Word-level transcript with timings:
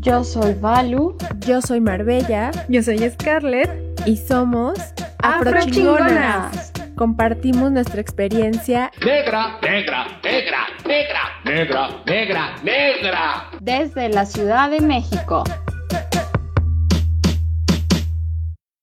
Yo 0.00 0.24
soy 0.24 0.54
Valu. 0.54 1.16
Yo 1.40 1.60
soy 1.60 1.80
Marbella. 1.80 2.50
Yo 2.68 2.82
soy 2.82 2.98
Scarlett. 3.10 3.70
Y 4.06 4.16
somos 4.16 4.78
Afrochingonas. 5.22 6.72
Compartimos 6.96 7.70
nuestra 7.70 8.00
experiencia 8.00 8.90
Negra, 9.04 9.58
negra, 9.62 10.06
negra, 10.22 10.66
negra, 10.84 11.20
negra, 11.44 12.02
negra, 12.04 12.56
negra. 12.62 13.50
Desde 13.60 14.08
la 14.10 14.26
Ciudad 14.26 14.70
de 14.70 14.80
México. 14.80 15.44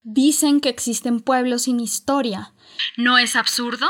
Dicen 0.02 0.62
que 0.62 0.70
existen 0.70 1.20
pueblos 1.20 1.64
sin 1.64 1.80
historia. 1.80 2.54
¿No 2.96 3.20
es 3.20 3.36
absurdo? 3.36 3.88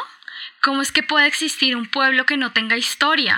¿Cómo 0.67 0.81
es 0.81 0.91
que 0.91 1.01
puede 1.01 1.27
existir 1.27 1.77
un 1.77 1.85
pueblo 1.89 2.25
que 2.25 2.35
no 2.35 2.51
tenga 2.51 2.75
historia? 2.75 3.37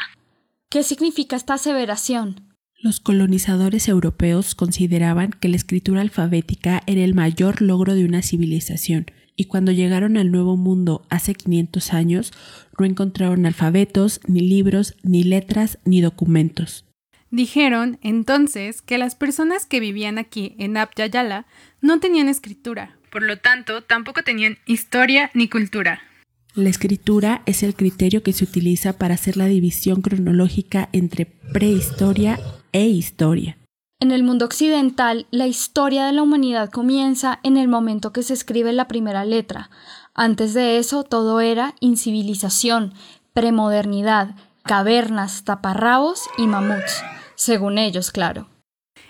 ¿Qué 0.68 0.82
significa 0.82 1.36
esta 1.36 1.54
aseveración? 1.54 2.56
Los 2.76 3.00
colonizadores 3.00 3.88
europeos 3.88 4.56
consideraban 4.56 5.30
que 5.40 5.48
la 5.48 5.56
escritura 5.56 6.02
alfabética 6.02 6.82
era 6.88 7.04
el 7.04 7.14
mayor 7.14 7.62
logro 7.62 7.94
de 7.94 8.04
una 8.04 8.24
civilización, 8.24 9.12
y 9.36 9.46
cuando 9.46 9.72
llegaron 9.72 10.18
al 10.18 10.32
Nuevo 10.32 10.58
Mundo 10.58 11.06
hace 11.12 11.36
500 11.36 11.94
años, 11.94 12.34
no 12.80 12.86
encontraron 12.86 13.46
alfabetos, 13.46 14.22
ni 14.26 14.40
libros, 14.40 14.96
ni 15.04 15.24
letras, 15.24 15.78
ni 15.86 16.02
documentos. 16.02 16.88
Dijeron 17.30 18.00
entonces 18.02 18.82
que 18.82 18.98
las 18.98 19.14
personas 19.14 19.68
que 19.68 19.80
vivían 19.80 20.18
aquí 20.18 20.56
en 20.58 20.78
Abya 20.78 21.46
no 21.80 22.00
tenían 22.00 22.28
escritura, 22.28 22.98
por 23.12 23.22
lo 23.22 23.38
tanto 23.38 23.84
tampoco 23.84 24.24
tenían 24.24 24.58
historia 24.66 25.30
ni 25.36 25.48
cultura. 25.48 26.09
La 26.56 26.70
escritura 26.70 27.44
es 27.46 27.62
el 27.62 27.76
criterio 27.76 28.24
que 28.24 28.34
se 28.34 28.44
utiliza 28.44 28.94
para 28.94 29.14
hacer 29.14 29.38
la 29.38 29.46
división 29.46 30.02
cronológica 30.02 30.90
entre 30.94 31.26
prehistoria 31.26 32.40
e 32.72 32.88
historia. 32.88 33.58
En 34.00 34.12
el 34.12 34.24
mundo 34.24 34.46
occidental, 34.46 35.28
la 35.30 35.46
historia 35.46 36.06
de 36.06 36.14
la 36.14 36.24
humanidad 36.24 36.72
comienza 36.72 37.40
en 37.44 37.58
el 37.58 37.68
momento 37.68 38.14
que 38.14 38.24
se 38.24 38.34
escribe 38.34 38.74
la 38.74 38.88
primera 38.88 39.26
letra. 39.26 39.70
Antes 40.16 40.54
de 40.56 40.80
eso, 40.80 41.04
todo 41.04 41.40
era 41.40 41.76
incivilización, 41.82 42.94
premodernidad, 43.34 44.36
cavernas, 44.64 45.44
taparrabos 45.44 46.30
y 46.38 46.48
mamuts, 46.48 47.04
según 47.36 47.78
ellos, 47.78 48.12
claro. 48.12 48.48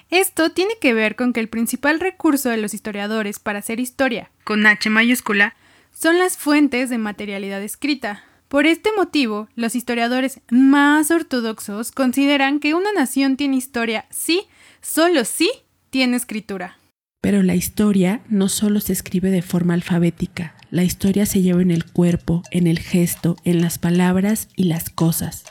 Esto 0.09 0.49
tiene 0.49 0.73
que 0.81 0.93
ver 0.93 1.15
con 1.15 1.33
que 1.33 1.39
el 1.39 1.49
principal 1.49 1.99
recurso 1.99 2.49
de 2.49 2.57
los 2.57 2.73
historiadores 2.73 3.39
para 3.39 3.59
hacer 3.59 3.79
historia, 3.79 4.31
con 4.43 4.65
H 4.65 4.89
mayúscula, 4.89 5.55
son 5.99 6.17
las 6.17 6.37
fuentes 6.37 6.89
de 6.89 6.97
materialidad 6.97 7.61
escrita. 7.61 8.23
Por 8.47 8.65
este 8.65 8.89
motivo, 8.95 9.49
los 9.55 9.75
historiadores 9.75 10.39
más 10.49 11.11
ortodoxos 11.11 11.91
consideran 11.91 12.61
que 12.61 12.73
una 12.73 12.93
nación 12.93 13.35
tiene 13.35 13.57
historia 13.57 14.05
si, 14.09 14.43
solo 14.81 15.25
si, 15.25 15.51
tiene 15.89 16.15
escritura. 16.15 16.77
Pero 17.21 17.43
la 17.43 17.55
historia 17.55 18.21
no 18.29 18.47
solo 18.47 18.79
se 18.79 18.93
escribe 18.93 19.29
de 19.29 19.41
forma 19.41 19.73
alfabética, 19.73 20.55
la 20.71 20.83
historia 20.83 21.25
se 21.25 21.41
lleva 21.41 21.61
en 21.61 21.71
el 21.71 21.83
cuerpo, 21.83 22.43
en 22.49 22.67
el 22.67 22.79
gesto, 22.79 23.35
en 23.43 23.61
las 23.61 23.77
palabras 23.77 24.47
y 24.55 24.63
las 24.63 24.89
cosas. 24.89 25.43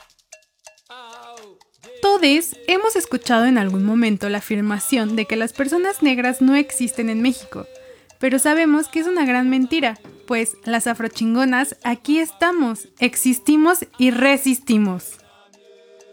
Todos 2.01 2.55
hemos 2.67 2.95
escuchado 2.95 3.45
en 3.45 3.57
algún 3.57 3.85
momento 3.85 4.29
la 4.29 4.39
afirmación 4.39 5.15
de 5.15 5.25
que 5.25 5.35
las 5.35 5.53
personas 5.53 6.01
negras 6.01 6.41
no 6.41 6.55
existen 6.55 7.09
en 7.09 7.21
México, 7.21 7.67
pero 8.19 8.39
sabemos 8.39 8.87
que 8.87 8.99
es 8.99 9.07
una 9.07 9.25
gran 9.25 9.49
mentira, 9.49 9.97
pues 10.29 10.57
las 10.63 10.85
afrochingonas 10.85 11.75
aquí 11.83 12.19
estamos, 12.19 12.87
existimos 12.99 13.79
y 13.97 14.11
resistimos. 14.11 15.13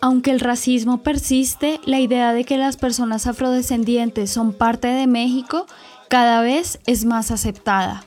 Aunque 0.01 0.31
el 0.31 0.41
racismo 0.41 1.03
persiste, 1.03 1.81
la 1.85 2.01
idea 2.01 2.33
de 2.33 2.45
que 2.45 2.57
las 2.57 2.79
personas 2.79 3.27
afrodescendientes 3.27 4.31
son 4.31 4.55
parte 4.55 4.89
de 4.89 5.07
México 5.07 5.67
cada 6.09 6.41
vez 6.41 6.81
es 6.87 7.05
más 7.05 7.31
aceptada. 7.31 8.07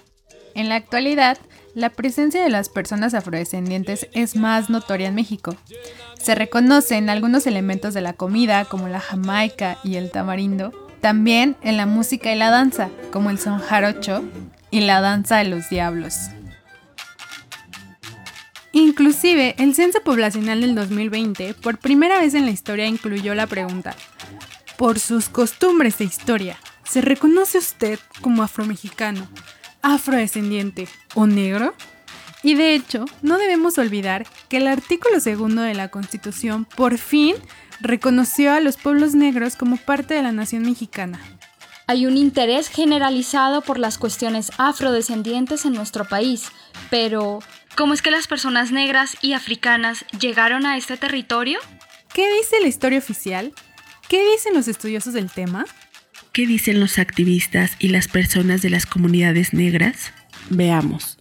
En 0.56 0.68
la 0.68 0.78
actualidad, 0.78 1.38
la 1.76 1.92
presencia 1.92 2.42
de 2.42 2.50
las 2.50 2.70
personas 2.70 3.14
afrodescendientes 3.14 4.08
es 4.14 4.36
más 4.36 4.72
notoria 4.72 5.10
en 5.10 5.16
México. 5.16 5.56
Se 6.20 6.34
reconocen 6.34 7.12
algunos 7.12 7.46
elementos 7.46 7.94
de 7.94 8.02
la 8.02 8.14
comida, 8.14 8.66
como 8.66 8.88
la 8.88 9.00
jamaica 9.00 9.78
y 9.84 9.98
el 9.98 10.10
tamarindo, 10.10 10.74
también 11.02 11.56
en 11.62 11.78
la 11.78 11.86
música 11.86 12.34
y 12.34 12.36
la 12.36 12.50
danza, 12.50 12.90
como 13.12 13.30
el 13.30 13.38
son 13.38 13.60
jarocho 13.60 14.24
y 14.72 14.82
la 14.82 15.02
danza 15.02 15.38
de 15.38 15.46
los 15.46 15.70
diablos. 15.70 16.16
Inclusive, 18.72 19.56
el 19.58 19.74
censo 19.74 20.02
poblacional 20.02 20.62
del 20.62 20.76
2020 20.76 21.56
por 21.56 21.80
primera 21.80 22.20
vez 22.20 22.34
en 22.36 22.46
la 22.46 22.52
historia 22.52 22.86
incluyó 22.86 23.34
la 23.34 23.48
pregunta, 23.48 23.96
por 24.78 25.00
sus 25.00 25.28
costumbres 25.28 26.00
e 26.00 26.06
historia, 26.06 26.58
¿se 26.84 27.02
reconoce 27.02 27.58
usted 27.58 28.00
como 28.22 28.44
afromexicano, 28.44 29.28
afrodescendiente 29.82 30.88
o 31.16 31.28
negro? 31.28 31.74
Y 32.44 32.54
de 32.54 32.76
hecho, 32.76 33.06
no 33.22 33.38
debemos 33.38 33.78
olvidar 33.78 34.26
que 34.48 34.58
el 34.58 34.68
artículo 34.68 35.20
segundo 35.20 35.62
de 35.62 35.74
la 35.74 35.90
Constitución 35.90 36.64
por 36.64 36.98
fin 36.98 37.36
reconoció 37.82 38.54
a 38.54 38.62
los 38.62 38.78
pueblos 38.78 39.16
negros 39.16 39.56
como 39.56 39.78
parte 39.78 40.14
de 40.14 40.24
la 40.24 40.32
nación 40.32 40.64
mexicana. 40.64 41.20
Hay 41.90 42.06
un 42.06 42.18
interés 42.18 42.68
generalizado 42.68 43.62
por 43.62 43.80
las 43.80 43.98
cuestiones 43.98 44.52
afrodescendientes 44.60 45.66
en 45.66 45.74
nuestro 45.74 46.06
país, 46.06 46.52
pero 46.92 47.40
¿cómo 47.76 47.96
es 47.96 48.04
que 48.04 48.12
las 48.12 48.28
personas 48.28 48.72
negras 48.72 49.18
y 49.24 49.34
africanas 49.34 50.06
llegaron 50.20 50.68
a 50.68 50.78
este 50.78 50.98
territorio? 50.98 51.58
¿Qué 52.14 52.32
dice 52.32 52.58
la 52.62 52.68
historia 52.68 53.00
oficial? 53.00 53.54
¿Qué 54.08 54.24
dicen 54.34 54.54
los 54.54 54.68
estudiosos 54.68 55.16
del 55.16 55.32
tema? 55.32 55.66
¿Qué 56.32 56.46
dicen 56.46 56.80
los 56.80 57.00
activistas 57.00 57.72
y 57.80 57.88
las 57.88 58.08
personas 58.08 58.62
de 58.62 58.70
las 58.70 58.86
comunidades 58.86 59.56
negras? 59.56 60.14
Veamos. 60.52 61.18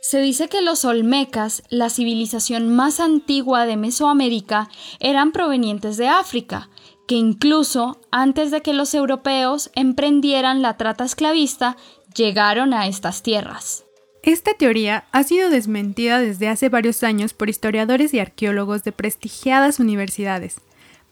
Se 0.00 0.20
dice 0.20 0.48
que 0.48 0.62
los 0.62 0.84
olmecas, 0.84 1.62
la 1.70 1.88
civilización 1.88 2.74
más 2.74 2.98
antigua 2.98 3.66
de 3.66 3.76
Mesoamérica, 3.76 4.68
eran 4.98 5.30
provenientes 5.30 5.96
de 5.96 6.08
África, 6.08 6.68
que 7.06 7.14
incluso 7.16 8.00
antes 8.10 8.50
de 8.50 8.62
que 8.62 8.72
los 8.72 8.94
europeos 8.94 9.70
emprendieran 9.74 10.62
la 10.62 10.76
trata 10.76 11.04
esclavista, 11.04 11.76
llegaron 12.14 12.74
a 12.74 12.86
estas 12.86 13.22
tierras. 13.22 13.84
Esta 14.22 14.54
teoría 14.54 15.04
ha 15.10 15.24
sido 15.24 15.50
desmentida 15.50 16.20
desde 16.20 16.48
hace 16.48 16.68
varios 16.68 17.02
años 17.02 17.34
por 17.34 17.50
historiadores 17.50 18.14
y 18.14 18.20
arqueólogos 18.20 18.84
de 18.84 18.92
prestigiadas 18.92 19.80
universidades. 19.80 20.60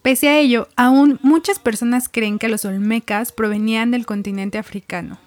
Pese 0.03 0.29
a 0.29 0.39
ello, 0.39 0.69
aún 0.77 1.19
muchas 1.23 1.59
personas 1.59 2.09
creen 2.09 2.39
que 2.39 2.49
los 2.49 2.65
olmecas 2.65 3.33
provenían 3.33 3.91
del 3.91 4.07
continente 4.07 4.59
africano. 4.59 5.19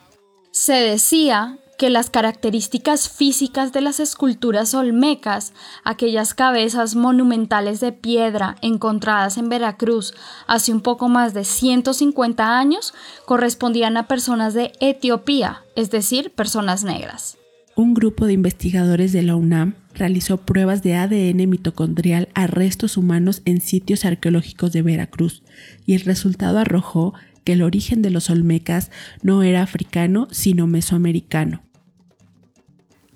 Se 0.51 0.73
decía 0.73 1.59
que 1.83 1.89
las 1.89 2.09
características 2.09 3.09
físicas 3.09 3.73
de 3.73 3.81
las 3.81 3.99
esculturas 3.99 4.73
olmecas, 4.73 5.51
aquellas 5.83 6.33
cabezas 6.33 6.95
monumentales 6.95 7.81
de 7.81 7.91
piedra 7.91 8.55
encontradas 8.61 9.37
en 9.37 9.49
Veracruz 9.49 10.13
hace 10.47 10.71
un 10.71 10.79
poco 10.79 11.09
más 11.09 11.33
de 11.33 11.43
150 11.43 12.57
años, 12.57 12.93
correspondían 13.25 13.97
a 13.97 14.07
personas 14.07 14.53
de 14.53 14.71
Etiopía, 14.79 15.63
es 15.75 15.91
decir, 15.91 16.31
personas 16.31 16.85
negras. 16.85 17.37
Un 17.75 17.93
grupo 17.93 18.27
de 18.27 18.31
investigadores 18.31 19.11
de 19.11 19.23
la 19.23 19.35
UNAM 19.35 19.75
realizó 19.93 20.37
pruebas 20.37 20.83
de 20.83 20.95
ADN 20.95 21.49
mitocondrial 21.49 22.29
a 22.33 22.47
restos 22.47 22.95
humanos 22.95 23.41
en 23.43 23.59
sitios 23.59 24.05
arqueológicos 24.05 24.71
de 24.71 24.83
Veracruz 24.83 25.43
y 25.85 25.95
el 25.95 25.99
resultado 26.05 26.59
arrojó 26.59 27.13
que 27.43 27.51
el 27.51 27.61
origen 27.61 28.01
de 28.01 28.09
los 28.09 28.29
olmecas 28.29 28.89
no 29.21 29.43
era 29.43 29.61
africano, 29.63 30.29
sino 30.31 30.65
mesoamericano. 30.65 31.61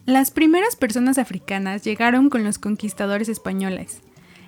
Las 0.08 0.32
primeras 0.32 0.78
personas 0.78 1.18
africanas 1.18 1.84
llegaron 1.84 2.30
con 2.30 2.46
los 2.46 2.60
conquistadores 2.60 3.28
españoles. 3.28 4.00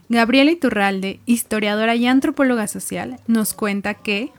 Gabriela 0.08 0.52
Iturralde, 0.52 1.20
historiadora 1.26 1.98
y 1.98 2.08
antropóloga 2.08 2.66
social, 2.70 3.20
nos 3.28 3.54
cuenta 3.54 3.94
que... 3.94 4.32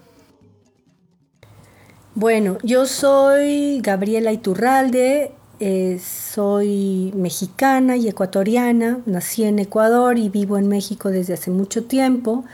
Bueno, 2.14 2.56
yo 2.62 2.86
soy 2.86 3.82
Gabriela 3.82 4.32
Iturralde, 4.32 5.32
eh, 5.60 6.00
soy 6.02 7.12
mexicana 7.14 7.98
y 7.98 8.08
ecuatoriana, 8.08 9.00
nací 9.04 9.44
en 9.44 9.58
Ecuador 9.58 10.18
y 10.18 10.30
vivo 10.30 10.56
en 10.56 10.68
México 10.68 11.10
desde 11.10 11.34
hace 11.34 11.50
mucho 11.50 11.84
tiempo 11.84 12.46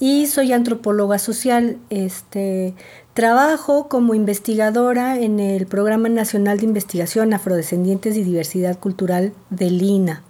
y 0.00 0.28
soy 0.28 0.54
antropóloga 0.54 1.18
social. 1.18 1.76
Este, 1.90 2.74
trabajo 3.14 3.88
como 3.88 4.14
investigadora 4.14 5.18
en 5.18 5.38
el 5.38 5.66
Programa 5.66 6.08
Nacional 6.08 6.58
de 6.58 6.66
Investigación 6.66 7.32
Afrodescendientes 7.32 8.16
y 8.16 8.24
Diversidad 8.24 8.78
Cultural 8.78 9.32
del 9.50 9.80
INA. 9.80 10.22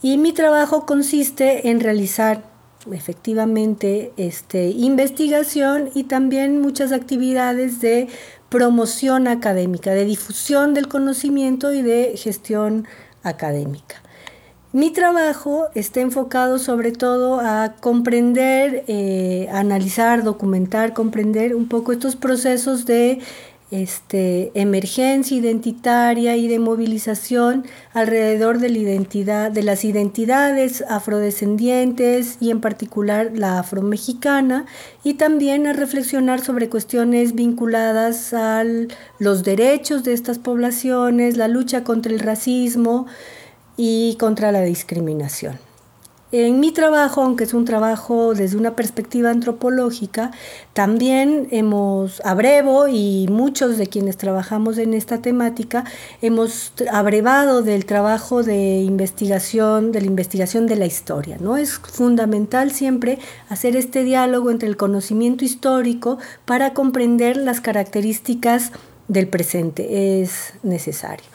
Y 0.00 0.16
mi 0.16 0.32
trabajo 0.32 0.86
consiste 0.86 1.68
en 1.68 1.80
realizar 1.80 2.44
efectivamente 2.92 4.12
este, 4.16 4.68
investigación 4.68 5.90
y 5.94 6.04
también 6.04 6.60
muchas 6.60 6.92
actividades 6.92 7.80
de 7.80 8.08
promoción 8.48 9.28
académica, 9.28 9.92
de 9.92 10.04
difusión 10.04 10.74
del 10.74 10.88
conocimiento 10.88 11.72
y 11.72 11.82
de 11.82 12.14
gestión 12.16 12.86
académica. 13.22 14.03
Mi 14.74 14.90
trabajo 14.90 15.68
está 15.76 16.00
enfocado 16.00 16.58
sobre 16.58 16.90
todo 16.90 17.38
a 17.38 17.76
comprender, 17.78 18.82
eh, 18.88 19.48
analizar, 19.52 20.24
documentar, 20.24 20.94
comprender 20.94 21.54
un 21.54 21.68
poco 21.68 21.92
estos 21.92 22.16
procesos 22.16 22.84
de 22.84 23.20
este, 23.70 24.50
emergencia 24.54 25.36
identitaria 25.36 26.36
y 26.36 26.48
de 26.48 26.58
movilización 26.58 27.64
alrededor 27.92 28.58
de 28.58 28.68
la 28.70 28.78
identidad, 28.78 29.52
de 29.52 29.62
las 29.62 29.84
identidades 29.84 30.82
afrodescendientes 30.88 32.38
y 32.40 32.50
en 32.50 32.60
particular 32.60 33.30
la 33.32 33.60
afromexicana, 33.60 34.66
y 35.04 35.14
también 35.14 35.68
a 35.68 35.72
reflexionar 35.72 36.40
sobre 36.40 36.68
cuestiones 36.68 37.36
vinculadas 37.36 38.34
a 38.34 38.64
los 39.20 39.44
derechos 39.44 40.02
de 40.02 40.14
estas 40.14 40.40
poblaciones, 40.40 41.36
la 41.36 41.46
lucha 41.46 41.84
contra 41.84 42.12
el 42.12 42.18
racismo 42.18 43.06
y 43.76 44.16
contra 44.18 44.52
la 44.52 44.62
discriminación. 44.62 45.58
En 46.36 46.58
mi 46.58 46.72
trabajo, 46.72 47.22
aunque 47.22 47.44
es 47.44 47.54
un 47.54 47.64
trabajo 47.64 48.34
desde 48.34 48.56
una 48.56 48.74
perspectiva 48.74 49.30
antropológica, 49.30 50.32
también 50.72 51.46
hemos, 51.52 52.20
abrevo 52.24 52.88
y 52.88 53.28
muchos 53.30 53.78
de 53.78 53.86
quienes 53.86 54.16
trabajamos 54.16 54.78
en 54.78 54.94
esta 54.94 55.22
temática, 55.22 55.84
hemos 56.22 56.72
abrevado 56.90 57.62
del 57.62 57.86
trabajo 57.86 58.42
de 58.42 58.78
investigación, 58.78 59.92
de 59.92 60.00
la 60.00 60.08
investigación 60.08 60.66
de 60.66 60.74
la 60.74 60.86
historia. 60.86 61.36
¿no? 61.38 61.56
Es 61.56 61.74
fundamental 61.74 62.72
siempre 62.72 63.20
hacer 63.48 63.76
este 63.76 64.02
diálogo 64.02 64.50
entre 64.50 64.68
el 64.68 64.76
conocimiento 64.76 65.44
histórico 65.44 66.18
para 66.46 66.74
comprender 66.74 67.36
las 67.36 67.60
características 67.60 68.72
del 69.06 69.28
presente. 69.28 70.20
Es 70.20 70.54
necesario. 70.64 71.26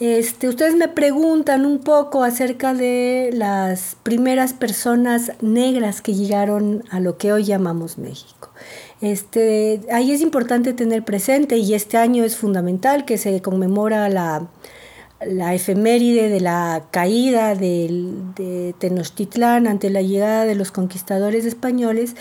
Este, 0.00 0.48
ustedes 0.48 0.76
me 0.76 0.86
preguntan 0.86 1.66
un 1.66 1.80
poco 1.80 2.22
acerca 2.22 2.72
de 2.72 3.30
las 3.32 3.96
primeras 4.04 4.52
personas 4.52 5.32
negras 5.40 6.02
que 6.02 6.14
llegaron 6.14 6.84
a 6.90 7.00
lo 7.00 7.18
que 7.18 7.32
hoy 7.32 7.42
llamamos 7.42 7.98
México. 7.98 8.50
Este, 9.00 9.80
ahí 9.92 10.12
es 10.12 10.20
importante 10.20 10.72
tener 10.72 11.04
presente 11.04 11.56
y 11.56 11.74
este 11.74 11.96
año 11.96 12.22
es 12.22 12.36
fundamental 12.36 13.04
que 13.04 13.18
se 13.18 13.42
conmemora 13.42 14.08
la, 14.08 14.46
la 15.26 15.54
efeméride 15.54 16.28
de 16.28 16.40
la 16.40 16.84
caída 16.92 17.56
de 17.56 18.74
Tenochtitlán 18.78 19.66
ante 19.66 19.90
la 19.90 20.02
llegada 20.02 20.44
de 20.44 20.54
los 20.54 20.70
conquistadores 20.70 21.44
españoles 21.44 22.14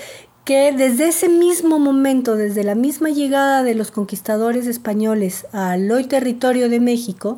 que 0.47 0.71
desde 0.71 1.09
ese 1.09 1.27
mismo 1.27 1.77
momento, 1.77 2.37
desde 2.37 2.63
la 2.63 2.73
misma 2.73 3.09
llegada 3.09 3.63
de 3.63 3.75
los 3.75 3.91
conquistadores 3.91 4.65
españoles 4.65 5.45
al 5.51 5.91
hoy 5.91 6.05
territorio 6.05 6.69
de 6.69 6.79
México, 6.79 7.37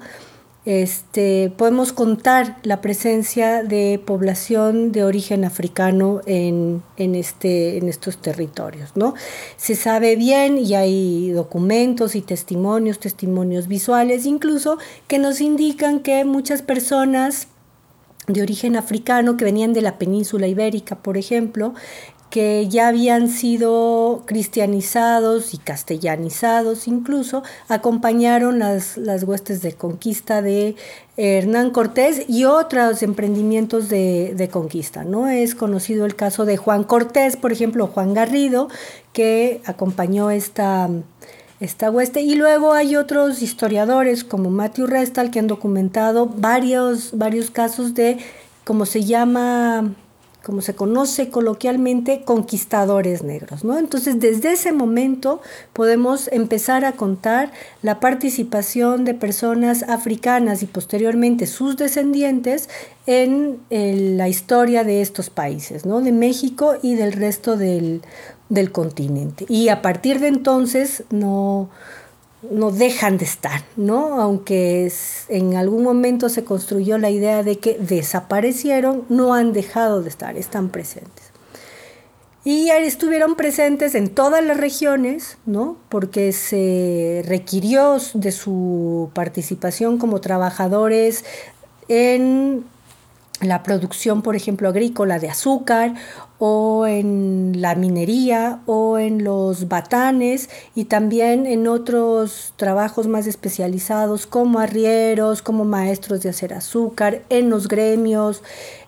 este, 0.70 1.52
podemos 1.58 1.94
contar 1.94 2.60
la 2.62 2.80
presencia 2.80 3.64
de 3.64 4.00
población 4.06 4.92
de 4.92 5.04
origen 5.04 5.44
africano 5.44 6.22
en, 6.28 6.84
este, 6.96 7.80
en 7.80 7.90
estos 7.90 8.22
territorios. 8.22 8.92
¿no? 8.94 9.16
Se 9.58 9.74
sabe 9.76 10.16
bien 10.16 10.60
y 10.60 10.76
hay 10.76 11.32
documentos 11.32 12.14
y 12.14 12.22
testimonios, 12.22 13.00
testimonios 13.00 13.68
visuales 13.68 14.28
incluso, 14.28 14.78
que 15.08 15.18
nos 15.18 15.42
indican 15.42 16.02
que 16.02 16.24
muchas 16.24 16.62
personas 16.62 17.48
de 18.28 18.44
origen 18.44 18.76
africano 18.76 19.38
que 19.38 19.46
venían 19.46 19.74
de 19.74 19.82
la 19.82 19.98
península 19.98 20.48
ibérica, 20.48 20.98
por 20.98 21.18
ejemplo, 21.18 21.74
que 22.30 22.68
ya 22.68 22.88
habían 22.88 23.28
sido 23.28 24.24
cristianizados 24.26 25.54
y 25.54 25.58
castellanizados 25.58 26.88
incluso, 26.88 27.44
acompañaron 27.68 28.60
las, 28.60 28.98
las 28.98 29.24
huestes 29.24 29.62
de 29.62 29.74
conquista 29.74 30.42
de 30.42 30.76
Hernán 31.18 31.72
Cortés 31.72 32.30
y 32.30 32.46
otros 32.46 33.02
emprendimientos 33.02 33.90
de, 33.90 34.34
de, 34.36 34.48
conquista. 34.50 35.04
¿no? 35.04 35.28
Es 35.28 35.56
conocido 35.56 36.06
el 36.06 36.16
caso 36.16 36.46
de 36.46 36.58
Juan 36.58 36.84
Cortés, 36.84 37.36
por 37.36 37.52
ejemplo, 37.52 37.88
Juan 37.88 38.14
Garrido, 38.14 38.70
que 39.12 39.62
acompañó 39.66 40.30
esta, 40.30 40.90
esta 41.60 41.90
hueste. 41.90 42.22
Y 42.22 42.36
luego 42.36 42.74
hay 42.74 42.96
otros 42.96 43.42
historiadores 43.42 44.24
como 44.24 44.50
Matthew 44.50 44.88
Restal 44.88 45.32
que 45.32 45.40
han 45.40 45.48
documentado 45.48 46.28
varios, 46.28 47.18
varios 47.18 47.50
casos 47.50 47.96
de, 47.96 48.18
como 48.64 48.86
se 48.86 49.04
llama, 49.04 49.96
como 50.44 50.62
se 50.62 50.74
conoce 50.74 51.30
coloquialmente, 51.30 52.22
conquistadores 52.24 53.24
negros. 53.24 53.64
¿no? 53.64 53.78
Entonces, 53.78 54.20
desde 54.20 54.54
ese 54.54 54.72
momento 54.72 55.42
podemos 55.74 56.30
empezar 56.32 56.86
a 56.86 56.94
contar 56.94 57.52
la 57.82 58.00
participación 58.00 59.04
de 59.04 59.14
personas 59.14 59.84
africanas 59.84 60.64
y 60.64 60.66
posteriormente 60.66 61.46
sus 61.46 61.78
descendientes 61.78 62.70
en, 63.06 63.60
la 63.70 64.30
historia 64.30 64.84
de 64.84 65.02
estos 65.02 65.30
países, 65.30 65.86
¿no? 65.86 66.02
de 66.02 66.12
México 66.12 66.76
y 66.82 66.96
del 66.96 67.14
resto 67.14 67.58
del, 67.58 68.02
del 68.50 68.72
continente. 68.72 69.46
Y 69.50 69.70
a 69.70 69.82
partir 69.82 70.20
de 70.20 70.28
entonces 70.28 71.04
no 71.10 71.70
no 72.42 72.72
dejan 72.72 73.18
de 73.18 73.26
estar, 73.26 73.64
¿no? 73.76 74.22
Aunque 74.22 74.92
en 75.28 75.56
algún 75.56 75.84
momento 75.84 76.30
se 76.30 76.44
construyó 76.44 76.98
la 76.98 77.10
idea 77.10 77.44
de 77.44 77.58
que 77.58 77.78
desaparecieron, 77.78 79.04
no 79.10 79.34
han 79.34 79.54
dejado 79.54 80.02
de 80.02 80.10
estar, 80.10 80.38
están 80.38 80.70
presentes. 80.70 81.30
Y 82.46 82.70
estuvieron 82.70 83.36
presentes 83.36 83.96
en 83.96 84.10
todas 84.10 84.44
las 84.44 84.58
regiones, 84.58 85.38
¿no? 85.46 85.78
Porque 85.90 86.32
se 86.32 87.24
requirió 87.28 87.98
de 88.14 88.32
su 88.32 89.12
participación 89.14 89.98
como 89.98 90.22
trabajadores 90.22 91.26
en 91.90 92.64
la 93.42 93.64
producción, 93.64 94.22
por 94.22 94.36
ejemplo, 94.36 94.70
agrícola 94.70 95.20
de 95.20 95.30
azúcar 95.30 95.96
o 96.40 96.88
en 96.88 97.54
la 97.62 97.76
minería 97.76 98.60
o 98.66 98.98
en 98.98 99.24
los 99.24 99.68
batanes 99.68 100.50
y 100.76 100.86
también 100.86 101.46
en 101.46 101.68
otros 101.68 102.54
trabajos 102.58 103.08
más 103.08 103.28
especializados 103.28 104.28
como 104.28 104.60
arrieros, 104.60 105.42
como 105.42 105.66
maestros 105.66 106.22
de 106.22 106.30
hacer 106.30 106.54
azúcar, 106.54 107.24
en 107.30 107.50
los 107.50 107.68
gremios 107.68 108.44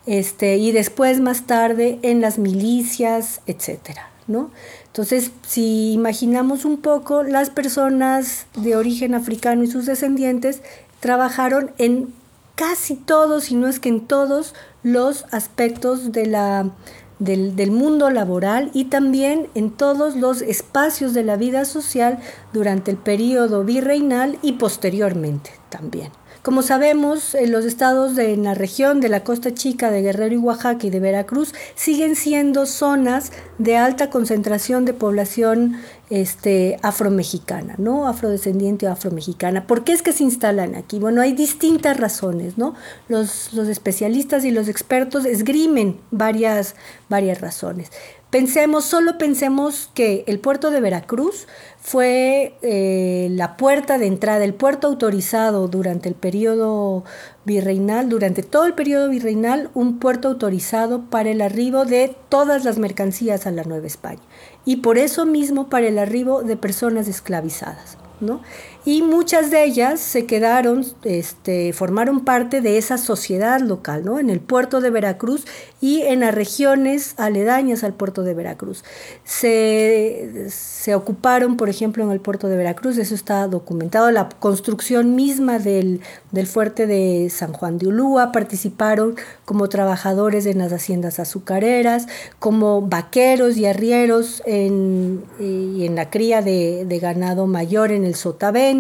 este, 0.06 0.58
y 0.58 0.72
después 0.72 1.22
más 1.22 1.44
tarde 1.44 2.00
en 2.02 2.22
las 2.22 2.38
milicias, 2.38 3.42
etcétera, 3.48 4.10
¿no? 4.28 4.52
Entonces, 4.88 5.32
si 5.48 5.94
imaginamos 5.94 6.66
un 6.66 6.78
poco, 6.78 7.24
las 7.24 7.50
personas 7.50 8.46
de 8.56 8.76
origen 8.76 9.16
africano 9.16 9.64
y 9.64 9.68
sus 9.68 9.86
descendientes 9.86 10.62
trabajaron 11.00 11.72
en 11.78 12.14
casi 12.62 12.96
todos, 12.96 13.46
si 13.46 13.56
no 13.56 13.68
es 13.68 13.80
que 13.80 13.90
en 13.90 14.02
todos 14.02 14.54
los 14.84 15.26
aspectos 15.32 16.12
del, 16.12 17.72
mundo 17.72 18.12
laboral 18.12 18.70
y 18.76 18.86
también 18.86 19.48
en 19.56 19.72
todos 19.72 20.16
los 20.16 20.44
espacios 20.44 21.16
de 21.16 21.24
la 21.24 21.38
vida 21.38 21.66
social 21.66 22.20
durante 22.54 22.92
el 22.92 22.98
periodo 22.98 23.64
virreinal 23.64 24.38
y 24.44 24.54
posteriormente 24.54 25.50
también. 25.70 26.12
Como 26.44 26.62
sabemos, 26.62 27.36
los 27.48 27.66
estados 27.66 28.16
de 28.16 28.38
la 28.38 28.54
región 28.54 29.00
de 29.00 29.10
la 29.10 29.24
Costa 29.24 29.56
Chica, 29.56 29.90
de 29.90 30.04
Guerrero 30.04 30.36
y 30.36 30.38
Oaxaca 30.38 30.86
y 30.86 30.92
de 30.92 31.00
Veracruz 31.00 31.56
siguen 31.74 32.16
siendo 32.16 32.68
zonas 32.68 33.32
de 33.58 33.78
alta 33.78 34.12
concentración 34.12 34.86
de 34.86 34.94
población 34.94 35.78
este, 36.12 36.78
afromexicana, 36.84 37.76
¿no? 37.78 38.06
Afrodescendiente 38.06 38.86
o 38.86 38.92
afromexicana. 38.92 39.66
¿Por 39.66 39.86
qué 39.86 39.94
es 39.94 40.02
que 40.02 40.12
se 40.12 40.26
instalan 40.26 40.76
aquí? 40.76 41.00
Bueno, 41.00 41.22
hay 41.22 41.32
distintas 41.32 41.98
razones, 41.98 42.58
¿no? 42.58 42.76
Los, 43.08 43.54
especialistas 43.54 44.44
y 44.44 44.52
los 44.52 44.68
expertos 44.68 45.26
esgrimen 45.26 46.02
varias, 46.12 46.76
varias 47.08 47.40
razones. 47.40 47.92
Pensemos, 48.30 48.86
solo 48.86 49.18
pensemos 49.18 49.90
que 49.94 50.24
el 50.28 50.40
puerto 50.40 50.70
de 50.70 50.82
Veracruz 50.82 51.48
fue 51.80 52.56
eh, 52.62 53.30
la 53.32 53.56
puerta 53.56 53.98
de 53.98 54.08
entrada, 54.08 54.44
el 54.44 54.54
puerto 54.54 54.88
autorizado 54.88 55.68
durante 55.70 56.10
el 56.10 56.16
periodo 56.16 57.04
virreinal, 57.46 58.10
durante 58.10 58.44
todo 58.44 58.66
el 58.66 58.74
periodo 58.74 59.10
virreinal, 59.10 59.70
un 59.74 60.00
puerto 60.00 60.28
autorizado 60.28 61.10
para 61.10 61.30
el 61.30 61.42
arribo 61.42 61.86
de 61.86 62.16
todas 62.30 62.64
las 62.66 62.78
mercancías 62.78 63.48
a 63.48 63.52
la 63.52 63.64
Nueva 63.64 63.88
España 63.88 64.22
y 64.66 64.78
por 64.78 64.98
eso 64.98 65.26
mismo 65.26 65.70
para 65.70 65.88
el 65.88 65.98
arribo 65.98 66.44
de 66.44 66.58
personas 66.58 67.08
esclavizadas. 67.08 67.98
¿no? 68.22 68.42
Y 68.84 69.04
muchas 69.04 69.52
de 69.52 69.64
ellas 69.64 70.00
se 70.00 70.26
quedaron, 70.26 70.84
este, 71.04 71.72
formaron 71.72 72.26
parte 72.26 72.62
de 72.62 72.78
esa 72.78 72.98
sociedad 72.98 73.60
local, 73.60 74.04
¿no? 74.04 74.18
En 74.18 74.30
el 74.30 74.40
puerto 74.40 74.82
de 74.82 74.90
Veracruz 74.90 75.46
y 75.82 76.02
en 76.02 76.22
las 76.22 76.34
regiones 76.34 77.14
aledañas 77.18 77.84
al 77.84 77.94
puerto 77.94 78.24
de 78.24 78.34
Veracruz. 78.34 78.84
Se, 79.24 80.48
se 80.50 80.96
ocuparon, 80.96 81.58
por 81.58 81.70
ejemplo, 81.70 82.04
en 82.04 82.12
el 82.12 82.20
puerto 82.20 82.48
de 82.48 82.58
Veracruz, 82.58 82.98
eso 82.98 83.14
está 83.14 83.48
documentado, 83.48 84.10
la 84.10 84.30
construcción 84.30 85.16
misma 85.16 85.60
del, 85.60 86.02
del 86.32 86.48
fuerte 86.48 86.88
de 86.88 87.30
San 87.30 87.54
Juan 87.54 87.78
de 87.78 87.88
Ulúa, 87.88 88.32
participaron 88.32 89.16
como 89.46 89.70
trabajadores 89.70 90.46
en 90.48 90.58
las 90.58 90.74
haciendas 90.74 91.20
azucareras, 91.20 92.08
como 92.40 92.82
vaqueros 92.82 93.58
y 93.58 93.66
arrieros 93.66 94.42
en, 94.46 95.24
y 95.40 95.86
en 95.86 95.96
la 95.96 96.10
cría 96.10 96.42
de, 96.42 96.86
de 96.86 97.00
ganado 97.00 97.46
mayor 97.46 97.92
en 97.92 98.06
el 98.06 98.16
Sotavento, 98.16 98.71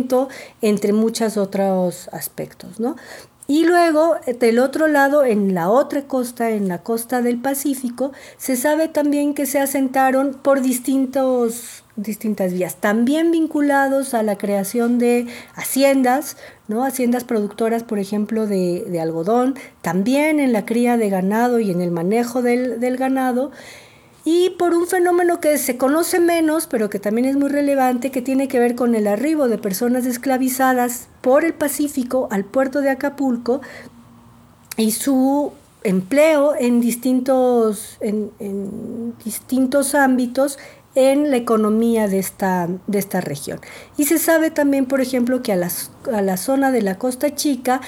entre 0.61 0.93
muchos 0.93 1.37
otros 1.37 2.09
aspectos. 2.11 2.79
¿no? 2.79 2.95
Y 3.51 3.65
luego, 3.65 4.15
del 4.39 4.59
otro 4.59 4.87
lado, 4.87 5.25
en 5.25 5.53
la 5.53 5.69
otra 5.69 6.03
costa, 6.03 6.51
en 6.51 6.69
la 6.69 6.83
costa 6.83 7.21
del 7.21 7.37
Pacífico, 7.37 8.13
se 8.37 8.55
sabe 8.55 8.87
también 8.87 9.33
que 9.33 9.45
se 9.45 9.59
asentaron 9.59 10.35
por 10.41 10.61
distintos, 10.61 11.83
distintas 11.97 12.53
vías, 12.53 12.77
también 12.77 13.29
vinculados 13.31 14.13
a 14.13 14.23
la 14.23 14.37
creación 14.37 14.99
de 14.99 15.27
haciendas, 15.53 16.37
¿no? 16.69 16.85
haciendas 16.85 17.25
productoras, 17.25 17.83
por 17.83 17.99
ejemplo, 17.99 18.47
de, 18.47 18.99
algodón, 19.01 19.55
también 19.81 20.39
en 20.39 20.53
la 20.53 20.65
cría 20.65 20.95
de 20.95 21.09
ganado 21.09 21.59
y 21.59 21.71
en 21.71 21.81
el 21.81 21.91
manejo 21.91 22.41
del 22.41 22.95
ganado 22.95 23.51
y 24.23 24.51
por 24.51 24.73
un 24.73 24.87
fenómeno 24.87 25.39
que 25.39 25.57
se 25.57 25.77
conoce 25.77 26.19
menos, 26.19 26.67
pero 26.67 26.89
que 26.89 26.99
también 26.99 27.27
es 27.27 27.35
muy 27.35 27.49
relevante, 27.49 28.11
que 28.11 28.21
tiene 28.21 28.47
que 28.47 28.59
ver 28.59 28.75
con 28.75 28.93
el 28.93 29.07
arribo 29.07 29.47
de 29.47 29.57
personas 29.57 30.05
esclavizadas 30.05 31.07
por 31.21 31.43
el 31.43 31.53
Pacífico 31.53 32.27
al 32.31 32.45
puerto 32.45 32.81
de 32.81 32.91
Acapulco 32.91 33.61
y 34.77 34.91
su 34.91 35.53
empleo 35.83 36.53
en 36.55 36.81
distintos, 36.81 37.97
en, 37.99 39.15
distintos 39.23 39.95
ámbitos 39.95 40.59
en 40.93 41.31
la 41.31 41.37
economía 41.37 42.07
de 42.07 42.19
esta, 42.19 42.67
de 42.85 42.99
esta 42.99 43.21
región. 43.21 43.59
Y 43.97 44.05
se 44.05 44.19
sabe 44.19 44.51
también, 44.51 44.85
por 44.85 45.01
ejemplo, 45.01 45.41
que 45.41 45.53
a, 45.53 45.69
a 46.13 46.21
la 46.21 46.37
zona 46.37 46.71
de 46.71 46.81
la 46.81 46.99
Costa 46.99 47.33
Chica 47.33 47.81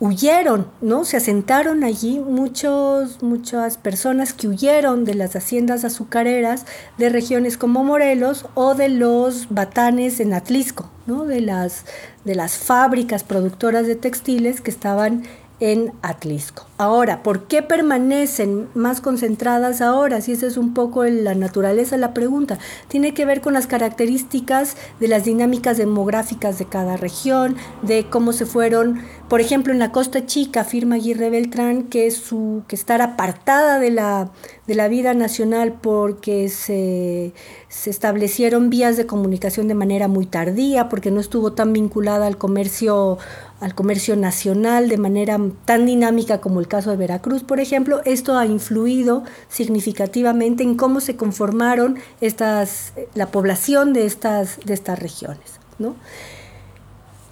huyeron, 0.00 0.66
¿no? 0.80 1.04
Se 1.04 1.16
asentaron 1.16 1.84
allí 1.84 2.18
muchos, 2.18 3.22
muchas 3.22 3.76
personas 3.76 4.32
que 4.32 4.48
huyeron 4.48 5.04
de 5.04 5.14
las 5.14 5.36
haciendas 5.36 5.84
azucareras 5.84 6.66
de 6.98 7.08
regiones 7.08 7.56
como 7.56 7.84
Morelos 7.84 8.46
o 8.54 8.74
de 8.74 8.88
los 8.88 9.48
batanes 9.50 10.20
en 10.20 10.34
Atlisco, 10.34 10.90
¿no? 11.06 11.24
De 11.24 11.40
las, 11.40 11.84
de 12.24 12.34
las 12.34 12.56
fábricas 12.56 13.24
productoras 13.24 13.86
de 13.86 13.96
textiles 13.96 14.60
que 14.60 14.70
estaban 14.70 15.22
en 15.60 15.92
Atlisco. 16.02 16.66
Ahora, 16.76 17.22
¿por 17.22 17.44
qué 17.44 17.62
permanecen 17.62 18.68
más 18.74 19.00
concentradas 19.00 19.80
ahora? 19.80 20.20
Si 20.20 20.32
esa 20.32 20.46
es 20.46 20.56
un 20.56 20.74
poco 20.74 21.04
la 21.04 21.34
naturaleza 21.34 21.94
de 21.94 22.00
la 22.00 22.12
pregunta. 22.12 22.58
Tiene 22.88 23.14
que 23.14 23.24
ver 23.24 23.40
con 23.40 23.54
las 23.54 23.68
características 23.68 24.76
de 24.98 25.08
las 25.08 25.24
dinámicas 25.24 25.76
demográficas 25.76 26.58
de 26.58 26.64
cada 26.64 26.96
región, 26.96 27.56
de 27.82 28.06
cómo 28.10 28.32
se 28.32 28.44
fueron, 28.44 29.02
por 29.28 29.40
ejemplo, 29.40 29.72
en 29.72 29.78
la 29.78 29.92
Costa 29.92 30.26
Chica, 30.26 30.62
afirma 30.62 30.96
Aguirre 30.96 31.30
Beltrán 31.30 31.84
que, 31.84 32.10
su, 32.10 32.64
que 32.66 32.74
estar 32.74 33.00
apartada 33.00 33.78
de 33.78 33.90
la, 33.90 34.32
de 34.66 34.74
la 34.74 34.88
vida 34.88 35.14
nacional 35.14 35.74
porque 35.80 36.48
se, 36.48 37.32
se 37.68 37.90
establecieron 37.90 38.70
vías 38.70 38.96
de 38.96 39.06
comunicación 39.06 39.68
de 39.68 39.74
manera 39.74 40.08
muy 40.08 40.26
tardía, 40.26 40.88
porque 40.88 41.10
no 41.10 41.20
estuvo 41.20 41.52
tan 41.52 41.72
vinculada 41.72 42.26
al 42.26 42.36
comercio 42.36 43.18
al 43.64 43.74
comercio 43.74 44.14
nacional 44.14 44.90
de 44.90 44.98
manera 44.98 45.40
tan 45.64 45.86
dinámica 45.86 46.42
como 46.42 46.60
el 46.60 46.68
caso 46.68 46.90
de 46.90 46.98
Veracruz, 46.98 47.44
por 47.44 47.60
ejemplo, 47.60 48.02
esto 48.04 48.36
ha 48.36 48.44
influido 48.44 49.24
significativamente 49.48 50.62
en 50.62 50.74
cómo 50.74 51.00
se 51.00 51.16
conformaron 51.16 51.96
estas, 52.20 52.92
la 53.14 53.28
población 53.28 53.94
de 53.94 54.04
estas, 54.04 54.58
de 54.66 54.74
estas 54.74 54.98
regiones. 54.98 55.60
¿no? 55.78 55.96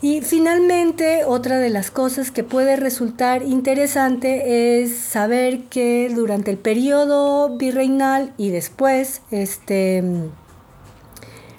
Y 0.01 0.23
finalmente, 0.23 1.25
otra 1.27 1.59
de 1.59 1.69
las 1.69 1.91
cosas 1.91 2.31
que 2.31 2.45
puede 2.45 2.77
resultar 2.77 3.43
interesante 3.43 4.81
es 4.81 4.97
saber 4.97 5.65
que 5.65 6.11
durante 6.15 6.51
el 6.51 6.57
periodo 6.57 7.59
virreinal 7.59 8.33
y 8.39 8.49
después, 8.49 9.21
este, 9.31 10.03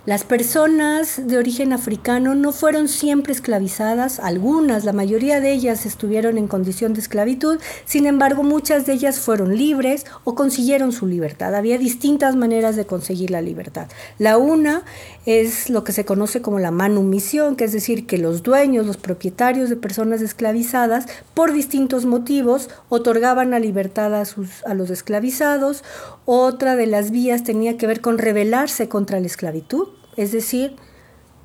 las 0.05 0.25
personas 0.25 1.27
de 1.27 1.38
origen 1.38 1.72
africano 1.72 2.36
no 2.36 2.51
fueron 2.51 2.89
siempre 2.89 3.31
esclavizadas, 3.31 4.19
algunas, 4.19 4.83
la 4.83 4.91
mayoría 4.91 5.39
de 5.39 5.53
ellas 5.53 5.86
estuvieron 5.86 6.38
en 6.38 6.50
condición 6.50 6.93
de 6.93 7.00
esclavitud, 7.00 7.57
sin 7.86 8.05
embargo 8.05 8.43
muchas 8.43 8.86
de 8.86 8.91
ellas 8.91 9.22
fueron 9.22 9.57
libres 9.57 10.05
o 10.25 10.36
consiguieron 10.36 10.91
su 10.91 11.07
libertad. 11.07 11.55
Había 11.55 11.77
distintas 11.77 12.36
maneras 12.36 12.75
de 12.75 12.86
conseguir 12.86 13.31
la 13.31 13.41
libertad. 13.41 13.88
La 14.19 14.38
una 14.38 14.83
es 15.25 15.69
lo 15.69 15.86
que 15.86 15.93
se 15.93 16.03
conoce 16.03 16.41
como 16.41 16.60
la 16.60 16.72
manumisión, 16.72 17.55
que 17.55 17.63
es 17.63 17.72
decir, 17.72 18.05
que 18.05 18.17
los 18.17 18.43
dueños, 18.43 18.86
los 18.86 18.98
propietarios 18.98 19.69
de 19.69 19.77
personas 19.77 20.22
esclavizadas, 20.22 21.05
por 21.33 21.53
distintos 21.53 22.03
motivos, 22.03 22.69
otorgaban 22.89 23.51
la 23.51 23.60
libertad 23.60 24.13
a, 24.15 24.25
sus, 24.25 24.65
a 24.65 24.74
los 24.74 24.89
esclavizados. 24.89 25.86
Otra 26.25 26.75
de 26.75 26.88
las 26.88 27.10
vías 27.12 27.45
tenía 27.45 27.77
que 27.77 27.88
ver 27.88 28.01
con 28.01 28.17
rebelarse 28.17 28.89
contra 28.89 29.22
la 29.22 29.27
esclavitud 29.27 29.92
es 30.17 30.32
decir, 30.32 30.75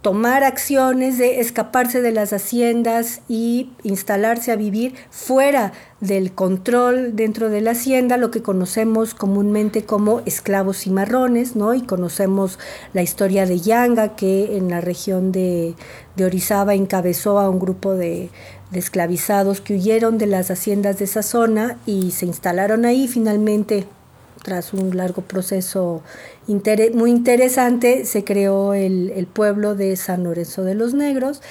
tomar 0.02 0.44
acciones 0.44 1.18
de 1.18 1.40
escaparse 1.40 2.00
de 2.00 2.12
las 2.12 2.32
haciendas 2.32 3.20
y 3.28 3.70
instalarse 3.82 4.52
a 4.52 4.56
vivir 4.56 4.94
fuera 5.10 5.72
del 6.00 6.32
control 6.32 7.16
dentro 7.16 7.48
de 7.48 7.60
la 7.60 7.72
hacienda, 7.72 8.16
lo 8.16 8.30
que 8.30 8.40
conocemos 8.40 9.14
comúnmente 9.14 9.84
como 9.84 10.20
esclavos 10.24 10.78
cimarrones, 10.78 11.56
¿no? 11.56 11.74
Y 11.74 11.82
conocemos 11.82 12.60
la 12.92 13.02
historia 13.02 13.44
de 13.44 13.58
Yanga, 13.58 14.14
que 14.14 14.56
en 14.56 14.70
la 14.70 14.80
región 14.80 15.32
de, 15.32 15.74
Orizaba 16.18 16.74
encabezó 16.74 17.38
a 17.38 17.48
un 17.48 17.58
grupo 17.58 17.94
de, 17.94 18.30
de 18.70 18.78
esclavizados 18.78 19.60
que 19.60 19.74
huyeron 19.74 20.18
de 20.18 20.26
las 20.26 20.50
haciendas 20.50 20.98
de 20.98 21.04
esa 21.04 21.22
zona 21.22 21.78
y 21.86 22.12
se 22.12 22.26
instalaron 22.26 22.84
ahí, 22.84 23.08
finalmente 23.08 23.86
tras 24.42 24.72
un 24.72 24.96
largo 24.96 25.22
proceso 25.22 26.02
muy 26.94 27.10
interesante, 27.10 28.04
se 28.04 28.24
creó 28.24 28.74
el, 28.74 29.28
pueblo 29.32 29.74
de 29.74 29.96
San 29.96 30.24
Lorenzo 30.24 30.64
de 30.64 30.74
los 30.74 30.94
Negros. 30.94 31.42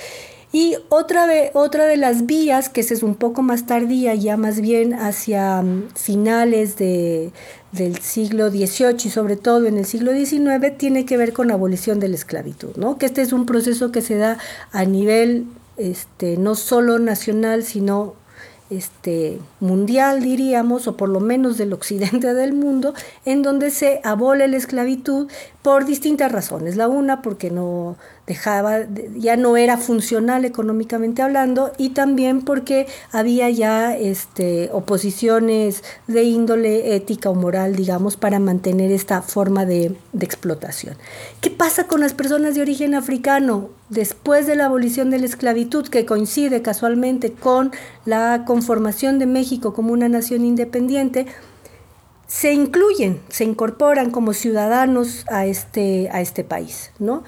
Y 0.54 0.76
otra, 0.90 1.28
otra 1.54 1.86
de 1.86 1.98
las 1.98 2.26
vías, 2.26 2.70
que 2.70 2.82
es 2.82 3.04
un 3.04 3.16
poco 3.16 3.42
más 3.42 3.66
tardía, 3.66 4.16
ya 4.16 4.38
más 4.38 4.62
bien 4.62 4.94
hacia 4.94 5.62
mm, 5.62 5.90
finales 5.94 6.78
de, 6.78 7.32
del 7.74 8.00
siglo 8.00 8.50
XVIII 8.50 8.96
y 9.04 9.10
sobre 9.10 9.36
todo 9.36 9.66
en 9.66 9.78
el 9.78 9.86
siglo 9.86 10.14
XIX, 10.14 10.78
tiene 10.78 11.06
que 11.06 11.18
ver 11.18 11.34
con 11.34 11.50
la 11.50 11.56
abolición 11.56 12.00
de 12.00 12.08
la 12.08 12.16
esclavitud, 12.16 12.76
¿no? 12.78 12.98
que 12.98 13.06
este 13.06 13.22
es 13.22 13.34
un 13.34 13.46
proceso 13.46 13.92
que 13.92 14.02
se 14.02 14.16
da 14.16 14.38
a 14.72 14.86
nivel 14.86 15.48
este, 15.76 16.38
no 16.38 16.56
solo 16.56 16.98
nacional, 16.98 17.64
sino 17.64 18.16
este, 18.70 19.40
mundial, 19.60 20.22
diríamos, 20.22 20.88
o 20.88 20.98
por 20.98 21.10
lo 21.10 21.20
menos 21.20 21.58
del 21.58 21.74
occidente 21.74 22.34
del 22.34 22.54
mundo, 22.54 22.94
en 23.26 23.42
donde 23.42 23.72
se 23.72 24.02
abole 24.04 24.48
la 24.48 24.58
esclavitud 24.58 25.30
por 25.62 25.86
distintas 25.86 26.32
razones. 26.32 26.76
La 26.76 26.88
una, 26.88 27.22
porque 27.22 27.52
no 27.52 27.98
dejaba, 28.28 28.82
ya 29.16 29.38
no 29.38 29.56
era 29.56 29.78
funcional 29.78 30.44
económicamente 30.44 31.22
hablando, 31.22 31.72
y 31.78 31.90
también 31.90 32.42
porque 32.42 32.86
había 33.12 33.50
ya 33.50 33.96
este, 33.96 34.70
oposiciones 34.74 35.84
de 36.08 36.24
índole 36.24 36.96
ética 36.96 37.30
o 37.30 37.36
moral, 37.36 37.76
digamos, 37.76 38.18
para 38.18 38.40
mantener 38.40 38.92
esta 38.92 39.22
forma 39.22 39.66
de, 39.66 39.96
de 40.12 40.26
explotación. 40.26 40.98
¿Qué 41.40 41.50
pasa 41.50 41.86
con 41.86 42.02
las 42.02 42.14
personas 42.14 42.54
de 42.54 42.62
origen 42.62 42.96
africano? 42.96 43.70
Después 43.90 44.46
de 44.46 44.58
la 44.58 44.66
abolición 44.66 45.10
de 45.10 45.20
la 45.20 45.26
esclavitud, 45.26 45.88
que 45.88 46.06
coincide 46.06 46.62
casualmente 46.62 47.32
con 47.32 47.72
la 48.06 48.44
conformación 48.46 49.20
de 49.20 49.26
México 49.26 49.74
como 49.74 49.94
una 49.94 50.10
nación 50.10 50.44
independiente, 50.44 51.28
se 52.28 52.52
incluyen, 52.52 53.22
se 53.30 53.46
incorporan 53.46 54.12
como 54.12 54.34
ciudadanos 54.34 55.26
a 55.30 55.46
este, 55.46 56.10
a 56.12 56.20
este 56.20 56.44
país, 56.44 56.92
¿no? 57.00 57.24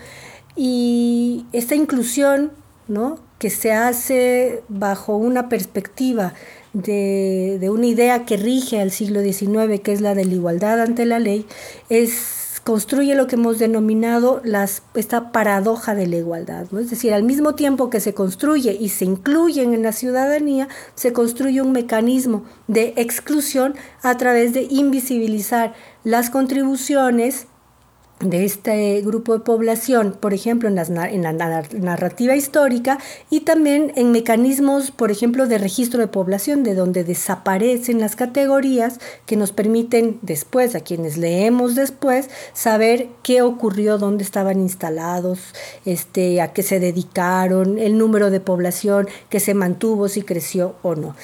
Y 0.62 1.46
esta 1.54 1.74
inclusión, 1.76 2.52
¿no? 2.90 3.18
que 3.38 3.50
se 3.50 3.72
hace 3.72 4.62
bajo 4.68 5.16
una 5.16 5.48
perspectiva 5.48 6.34
de, 6.74 7.60
de 7.62 7.70
una 7.70 7.86
idea 7.86 8.26
que 8.26 8.36
rige 8.36 8.82
al 8.82 8.92
siglo 8.92 9.22
XIX, 9.22 9.80
que 9.82 9.94
es 9.94 10.02
la 10.02 10.16
de 10.16 10.26
la 10.26 10.34
igualdad 10.34 10.82
ante 10.82 11.06
la 11.06 11.20
ley, 11.20 11.46
es 11.88 12.50
construye 12.70 13.16
lo 13.16 13.28
que 13.28 13.36
hemos 13.36 13.58
denominado 13.58 14.42
las, 14.44 14.84
esta 14.94 15.32
paradoja 15.32 15.96
de 15.96 16.08
la 16.08 16.18
igualdad. 16.18 16.68
Es 16.78 16.90
decir, 16.90 17.14
al 17.14 17.24
mismo 17.24 17.56
tiempo 17.56 17.90
que 17.90 18.00
se 18.00 18.14
construye 18.14 18.78
y 18.80 18.90
se 18.90 19.06
incluyen 19.06 19.74
en 19.74 19.82
la 19.82 19.92
ciudadanía, 19.92 20.68
se 20.94 21.12
construye 21.12 21.62
un 21.62 21.72
mecanismo 21.72 22.44
de 22.68 22.94
exclusión 22.98 23.76
a 24.04 24.18
través 24.18 24.54
de 24.54 24.68
invisibilizar 24.70 25.74
las 26.04 26.30
contribuciones 26.30 27.48
de 28.20 28.44
este 28.44 29.02
grupo 29.02 29.34
de 29.34 29.40
población, 29.40 30.16
por 30.20 30.34
ejemplo, 30.34 30.68
en, 30.68 30.78
en, 30.78 31.22
la 31.24 31.64
narrativa 31.74 32.36
histórica 32.36 33.00
y 33.30 33.42
también 33.42 33.94
en 33.96 34.12
mecanismos, 34.12 34.92
por 34.92 35.10
ejemplo, 35.10 35.48
de 35.48 35.58
registro 35.58 36.02
de 36.02 36.08
población, 36.08 36.64
de 36.64 36.76
donde 36.76 37.06
desaparecen 37.06 38.00
las 38.02 38.18
categorías 38.18 39.00
que 39.26 39.38
nos 39.38 39.54
permiten 39.54 40.20
después, 40.22 40.76
a 40.76 40.82
quienes 40.82 41.16
leemos 41.16 41.76
después, 41.76 42.30
saber 42.54 43.08
qué 43.24 43.42
ocurrió, 43.42 43.98
dónde 43.98 44.24
estaban 44.24 44.60
instalados, 44.60 45.40
este, 45.86 46.42
a 46.42 46.52
qué 46.52 46.62
se 46.62 46.82
dedicaron, 46.82 47.80
el 47.80 47.98
número 47.98 48.32
de 48.32 48.42
población 48.42 49.08
que 49.30 49.40
se 49.40 49.54
mantuvo, 49.54 50.10
si 50.10 50.24
creció 50.24 50.76
o 50.82 50.96
no. 50.96 51.16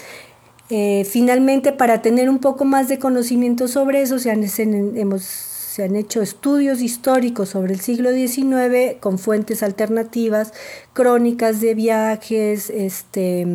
Eh, 0.69 1.05
finalmente, 1.05 1.73
para 1.73 2.01
tener 2.01 2.29
un 2.29 2.39
poco 2.39 2.65
más 2.65 2.87
de 2.87 2.99
conocimiento 2.99 3.67
sobre 3.67 4.01
eso, 4.01 4.17
se 4.17 4.31
hemos 4.31 5.54
se 5.75 5.83
han 5.83 5.97
hecho 5.97 6.21
estudios 6.21 6.81
históricos 6.81 7.49
sobre 7.49 7.73
el 7.73 7.81
siglo 7.81 8.13
XIX 8.13 8.95
con 9.01 9.19
fuentes 9.19 9.61
alternativas, 9.61 10.53
crónicas 10.93 11.59
de 11.59 11.75
viajes, 11.75 12.69
este, 12.69 13.45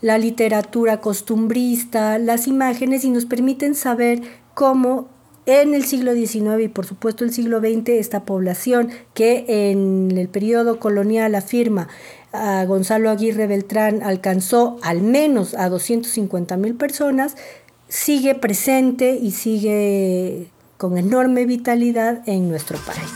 la 0.00 0.18
literatura 0.18 1.00
costumbrista, 1.00 2.18
las 2.18 2.48
imágenes 2.48 3.04
y 3.04 3.10
nos 3.10 3.26
permiten 3.26 3.76
saber 3.76 4.22
cómo 4.54 5.06
en 5.46 5.74
el 5.74 5.84
siglo 5.84 6.14
XIX 6.14 6.62
y 6.64 6.68
por 6.68 6.84
supuesto 6.84 7.22
el 7.22 7.32
siglo 7.32 7.60
XX 7.60 7.90
esta 7.90 8.24
población 8.24 8.90
que 9.14 9.70
en 9.70 10.10
el 10.18 10.26
periodo 10.26 10.80
colonial 10.80 11.36
afirma 11.36 11.86
a 12.32 12.64
Gonzalo 12.64 13.08
Aguirre 13.08 13.46
Beltrán 13.46 14.02
alcanzó 14.02 14.78
al 14.82 15.00
menos 15.00 15.54
a 15.54 15.68
250 15.68 16.56
mil 16.56 16.74
personas, 16.74 17.36
sigue 17.86 18.34
presente 18.34 19.14
y 19.14 19.30
sigue 19.30 20.50
con 20.80 20.96
enorme 20.96 21.44
vitalidad 21.44 22.22
en 22.26 22.48
nuestro 22.48 22.78
país. 22.78 23.10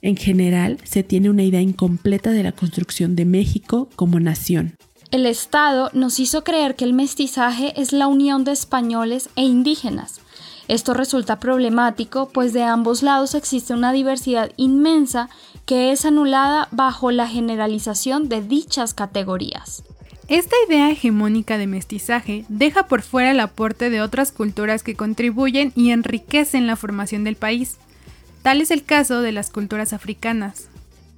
En 0.00 0.16
general, 0.16 0.78
se 0.84 1.02
tiene 1.02 1.28
una 1.28 1.42
idea 1.42 1.60
incompleta 1.60 2.30
de 2.30 2.44
la 2.44 2.52
construcción 2.52 3.16
de 3.16 3.24
México 3.24 3.88
como 3.96 4.20
nación. 4.20 4.76
El 5.10 5.26
Estado 5.26 5.90
nos 5.92 6.20
hizo 6.20 6.44
creer 6.44 6.76
que 6.76 6.84
el 6.84 6.92
mestizaje 6.92 7.72
es 7.80 7.92
la 7.92 8.06
unión 8.06 8.44
de 8.44 8.52
españoles 8.52 9.28
e 9.34 9.42
indígenas. 9.42 10.20
Esto 10.68 10.94
resulta 10.94 11.40
problemático, 11.40 12.28
pues 12.28 12.52
de 12.52 12.62
ambos 12.62 13.02
lados 13.02 13.34
existe 13.34 13.74
una 13.74 13.92
diversidad 13.92 14.52
inmensa 14.56 15.28
que 15.66 15.90
es 15.90 16.04
anulada 16.04 16.68
bajo 16.70 17.10
la 17.10 17.26
generalización 17.26 18.28
de 18.28 18.40
dichas 18.40 18.94
categorías. 18.94 19.82
Esta 20.30 20.54
idea 20.68 20.92
hegemónica 20.92 21.58
de 21.58 21.66
mestizaje 21.66 22.44
deja 22.48 22.86
por 22.86 23.02
fuera 23.02 23.32
el 23.32 23.40
aporte 23.40 23.90
de 23.90 24.00
otras 24.00 24.30
culturas 24.30 24.84
que 24.84 24.94
contribuyen 24.94 25.72
y 25.74 25.90
enriquecen 25.90 26.68
la 26.68 26.76
formación 26.76 27.24
del 27.24 27.34
país. 27.34 27.78
Tal 28.42 28.60
es 28.60 28.70
el 28.70 28.84
caso 28.84 29.22
de 29.22 29.32
las 29.32 29.50
culturas 29.50 29.92
africanas. 29.92 30.68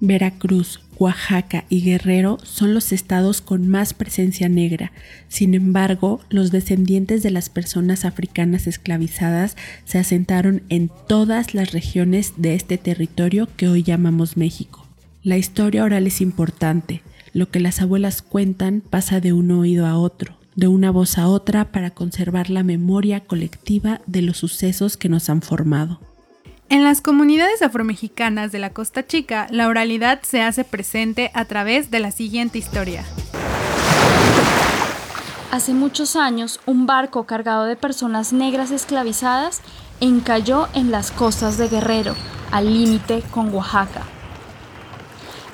Veracruz, 0.01 0.81
Oaxaca 0.97 1.67
y 1.69 1.83
Guerrero 1.83 2.39
son 2.43 2.73
los 2.73 2.91
estados 2.91 3.43
con 3.43 3.69
más 3.69 3.93
presencia 3.93 4.49
negra. 4.49 4.93
Sin 5.29 5.53
embargo, 5.53 6.23
los 6.31 6.51
descendientes 6.51 7.23
de 7.23 7.33
las 7.33 7.51
personas 7.51 8.07
africanas 8.07 8.67
esclavizadas 8.67 9.59
se 9.85 9.99
asentaron 9.99 10.63
en 10.71 10.91
todas 11.07 11.53
las 11.53 11.73
regiones 11.73 12.33
de 12.39 12.55
este 12.55 12.79
territorio 12.79 13.47
que 13.59 13.69
hoy 13.69 13.83
llamamos 13.83 14.39
México. 14.39 14.87
La 15.23 15.37
historia 15.37 15.85
oral 15.85 16.07
es 16.07 16.23
importante. 16.23 17.03
Lo 17.35 17.49
que 17.49 17.61
las 17.61 17.81
abuelas 17.81 18.21
cuentan 18.21 18.83
pasa 18.83 19.21
de 19.21 19.33
un 19.33 19.51
oído 19.53 19.87
a 19.87 19.97
otro, 19.97 20.37
de 20.55 20.69
una 20.69 20.91
voz 20.91 21.17
a 21.17 21.29
otra 21.29 21.73
para 21.73 21.91
conservar 21.91 22.51
la 22.51 22.63
memoria 22.63 23.21
colectiva 23.21 24.03
de 24.07 24.21
los 24.21 24.37
sucesos 24.37 24.99
que 24.99 25.09
nos 25.09 25.31
han 25.31 25.41
formado. 25.41 25.99
En 26.69 26.85
las 26.85 27.01
comunidades 27.01 27.63
afromexicanas 27.63 28.53
de 28.53 28.59
la 28.59 28.71
Costa 28.71 29.07
Chica, 29.07 29.47
la 29.51 29.69
oralidad 29.69 30.21
se 30.23 30.43
hace 30.43 30.65
presente 30.65 31.31
a 31.33 31.47
través 31.47 31.91
de 31.91 32.01
la 32.01 32.11
siguiente 32.11 32.59
historia. 32.59 33.05
Hace 35.51 35.75
muchos 35.75 36.17
años, 36.17 36.61
un 36.67 36.87
barco 36.87 37.25
cargado 37.25 37.65
de 37.65 37.77
personas 37.77 38.33
negras 38.33 38.71
esclavizadas 38.71 39.61
encalló 40.01 40.69
en 40.75 40.91
las 40.91 41.11
costas 41.11 41.59
de 41.59 41.69
Guerrero, 41.69 42.15
al 42.51 42.73
límite 42.73 43.23
con 43.31 43.55
Oaxaca. 43.55 44.03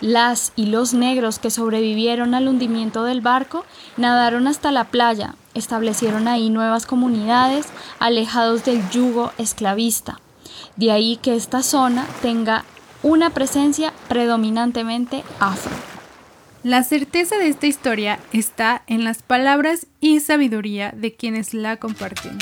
Las 0.01 0.53
y 0.55 0.67
los 0.67 0.95
negros 0.95 1.39
que 1.39 1.51
sobrevivieron 1.51 2.35
al 2.35 2.47
hundimiento 2.47 3.03
del 3.05 3.21
barco 3.21 3.65
nadaron 3.97 4.47
hasta 4.47 4.71
la 4.71 4.85
playa, 4.85 5.35
establecieron 5.55 6.29
ahí 6.29 6.51
nuevas 6.51 6.87
comunidades, 6.87 7.67
alejados 7.99 8.65
del 8.65 8.89
yugo 8.91 9.33
esclavista. 9.39 10.21
De 10.77 10.93
ahí 10.93 11.19
que 11.21 11.35
esta 11.35 11.63
zona 11.63 12.07
tenga 12.23 12.65
una 13.03 13.31
presencia 13.31 13.93
predominantemente 14.09 15.25
afro. 15.41 15.73
La 16.63 16.83
certeza 16.83 17.37
de 17.37 17.49
esta 17.49 17.67
historia 17.67 18.19
está 18.33 18.83
en 18.87 19.05
las 19.05 19.23
palabras 19.23 19.87
y 20.01 20.21
sabiduría 20.21 20.93
de 20.95 21.15
quienes 21.15 21.55
la 21.55 21.77
comparten. 21.77 22.39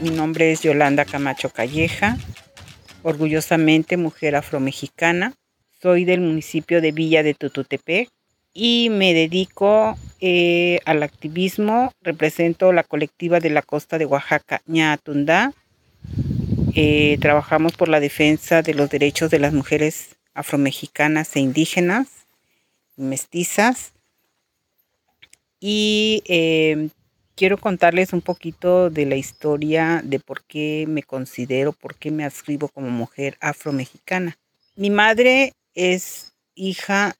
Mi 0.00 0.10
nombre 0.10 0.52
es 0.52 0.62
Yolanda 0.62 1.04
Camacho 1.04 1.50
Calleja, 1.50 2.16
orgullosamente 3.02 3.96
mujer 3.96 4.36
afromexicana. 4.36 5.34
Soy 5.80 6.04
del 6.04 6.20
municipio 6.20 6.80
de 6.80 6.92
Villa 6.92 7.22
de 7.22 7.34
Tututepec 7.34 8.08
y 8.52 8.90
me 8.90 9.14
dedico 9.14 9.96
eh, 10.20 10.80
al 10.84 11.02
activismo. 11.02 11.92
Represento 12.02 12.72
la 12.72 12.82
colectiva 12.82 13.40
de 13.40 13.50
la 13.50 13.62
costa 13.62 13.98
de 13.98 14.06
Oaxaca, 14.06 14.62
Ñatundá. 14.66 15.52
Eh, 16.74 17.18
trabajamos 17.20 17.72
por 17.72 17.88
la 17.88 18.00
defensa 18.00 18.62
de 18.62 18.74
los 18.74 18.90
derechos 18.90 19.30
de 19.30 19.38
las 19.38 19.52
mujeres 19.52 20.16
afromexicanas 20.34 21.34
e 21.36 21.40
indígenas, 21.40 22.08
mestizas. 22.96 23.92
Y 25.60 26.22
eh, 26.26 26.88
quiero 27.38 27.56
contarles 27.56 28.12
un 28.12 28.20
poquito 28.20 28.90
de 28.90 29.06
la 29.06 29.14
historia 29.14 30.02
de 30.04 30.18
por 30.18 30.42
qué 30.42 30.86
me 30.88 31.04
considero, 31.04 31.72
por 31.72 31.94
qué 31.94 32.10
me 32.10 32.24
adscribo 32.24 32.66
como 32.66 32.90
mujer 32.90 33.38
afromexicana. 33.40 34.36
Mi 34.74 34.90
madre 34.90 35.52
es 35.72 36.32
hija 36.56 37.14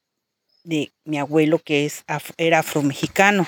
de 0.65 0.91
mi 1.05 1.19
abuelo 1.19 1.61
que 1.61 1.87
es, 1.87 2.05
era 2.37 2.59
afromexicano, 2.59 3.47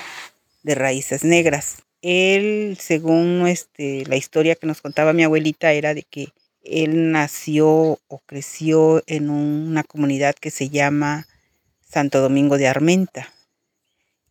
de 0.63 0.75
raíces 0.75 1.25
negras. 1.25 1.83
Él, 2.01 2.77
según 2.79 3.45
este, 3.47 4.05
la 4.05 4.15
historia 4.15 4.55
que 4.55 4.65
nos 4.65 4.79
contaba 4.79 5.11
mi 5.11 5.23
abuelita, 5.23 5.73
era 5.73 5.93
de 5.93 6.03
que 6.03 6.29
él 6.63 7.11
nació 7.11 7.99
o 8.07 8.19
creció 8.25 9.03
en 9.07 9.29
una 9.29 9.83
comunidad 9.83 10.35
que 10.35 10.51
se 10.51 10.69
llama 10.69 11.27
Santo 11.81 12.21
Domingo 12.21 12.57
de 12.57 12.67
Armenta, 12.69 13.27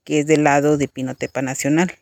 que 0.05 0.21
es 0.21 0.27
del 0.27 0.45
lado 0.45 0.79
de 0.79 0.89
Pinotepa 0.89 1.43
Nacional. 1.43 1.93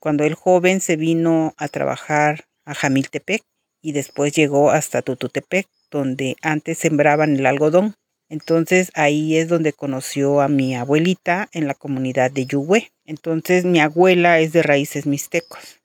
Cuando 0.00 0.24
el 0.24 0.34
joven 0.34 0.80
se 0.80 0.96
vino 0.96 1.52
a 1.58 1.68
trabajar 1.68 2.46
a 2.64 2.74
Jamiltepec 2.74 3.42
y 3.82 3.92
después 3.92 4.32
llegó 4.32 4.70
hasta 4.70 5.02
Tututepec, 5.02 5.68
donde 5.90 6.36
antes 6.40 6.78
sembraban 6.78 7.36
el 7.36 7.44
algodón. 7.44 7.94
Entonces 8.30 8.90
ahí 8.94 9.36
es 9.36 9.48
donde 9.48 9.74
conoció 9.74 10.40
a 10.40 10.48
mi 10.48 10.74
abuelita 10.74 11.50
en 11.52 11.66
la 11.66 11.74
comunidad 11.74 12.30
de 12.30 12.46
Yuhue. 12.46 12.90
Entonces 13.04 13.66
mi 13.66 13.78
abuela 13.78 14.40
es 14.40 14.52
de 14.52 14.62
raíces 14.62 15.04
mixtecos. 15.04 15.80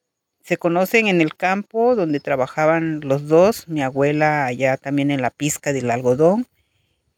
Se 0.46 0.56
conocen 0.56 1.08
en 1.08 1.20
el 1.20 1.36
campo 1.36 1.96
donde 1.96 2.22
trabajaban 2.22 3.02
los 3.02 3.28
dos, 3.28 3.68
mi 3.68 3.82
abuela 3.82 4.46
allá 4.46 4.78
también 4.78 5.12
en 5.12 5.22
la 5.22 5.30
pizca 5.32 5.74
del 5.74 5.92
algodón 5.92 6.48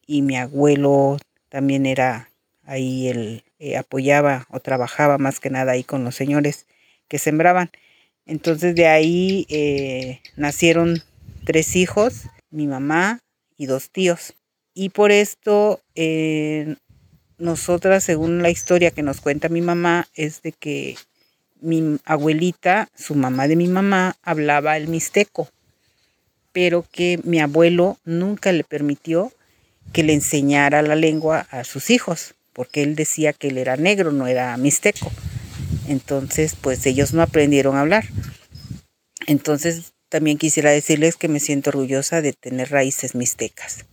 y 0.07 0.23
mi 0.23 0.35
abuelo 0.35 1.17
también 1.49 1.85
era 1.85 2.31
ahí 2.63 3.09
el 3.09 3.43
eh, 3.59 3.77
apoyaba 3.77 4.47
o 4.49 4.59
trabajaba 4.61 5.19
más 5.19 5.39
que 5.39 5.51
nada 5.51 5.73
ahí 5.73 5.83
con 5.83 6.03
los 6.03 6.15
señores 6.15 6.65
que 7.07 7.19
sembraban. 7.19 7.69
Entonces 8.25 8.75
de 8.75 8.87
ahí 8.87 9.45
eh, 9.49 10.21
nacieron 10.35 11.01
tres 11.45 11.75
hijos, 11.75 12.23
mi 12.49 12.67
mamá 12.67 13.19
y 13.57 13.65
dos 13.65 13.89
tíos. 13.89 14.33
Y 14.73 14.89
por 14.89 15.11
esto, 15.11 15.81
eh, 15.95 16.75
nosotras, 17.37 18.03
según 18.03 18.41
la 18.41 18.49
historia 18.49 18.91
que 18.91 19.01
nos 19.01 19.21
cuenta 19.21 19.49
mi 19.49 19.61
mamá, 19.61 20.07
es 20.13 20.41
de 20.41 20.51
que 20.51 20.97
mi 21.61 21.97
abuelita, 22.05 22.89
su 22.95 23.15
mamá 23.15 23.47
de 23.47 23.55
mi 23.55 23.67
mamá, 23.67 24.15
hablaba 24.21 24.77
el 24.77 24.87
mixteco, 24.87 25.49
pero 26.51 26.85
que 26.91 27.19
mi 27.23 27.39
abuelo 27.39 27.97
nunca 28.05 28.51
le 28.51 28.63
permitió 28.63 29.31
que 29.93 30.03
le 30.03 30.13
enseñara 30.13 30.81
la 30.81 30.95
lengua 30.95 31.47
a 31.49 31.63
sus 31.63 31.89
hijos, 31.89 32.35
porque 32.53 32.83
él 32.83 32.95
decía 32.95 33.33
que 33.33 33.47
él 33.47 33.57
era 33.57 33.77
negro, 33.77 34.11
no 34.11 34.27
era 34.27 34.55
mixteco. 34.57 35.11
Entonces, 35.87 36.55
pues 36.59 36.85
ellos 36.85 37.13
no 37.13 37.21
aprendieron 37.21 37.75
a 37.75 37.81
hablar. 37.81 38.05
Entonces, 39.25 39.93
también 40.09 40.37
quisiera 40.37 40.71
decirles 40.71 41.15
que 41.15 41.27
me 41.27 41.39
siento 41.39 41.69
orgullosa 41.69 42.21
de 42.21 42.33
tener 42.33 42.71
raíces 42.71 43.15
mixtecas 43.15 43.85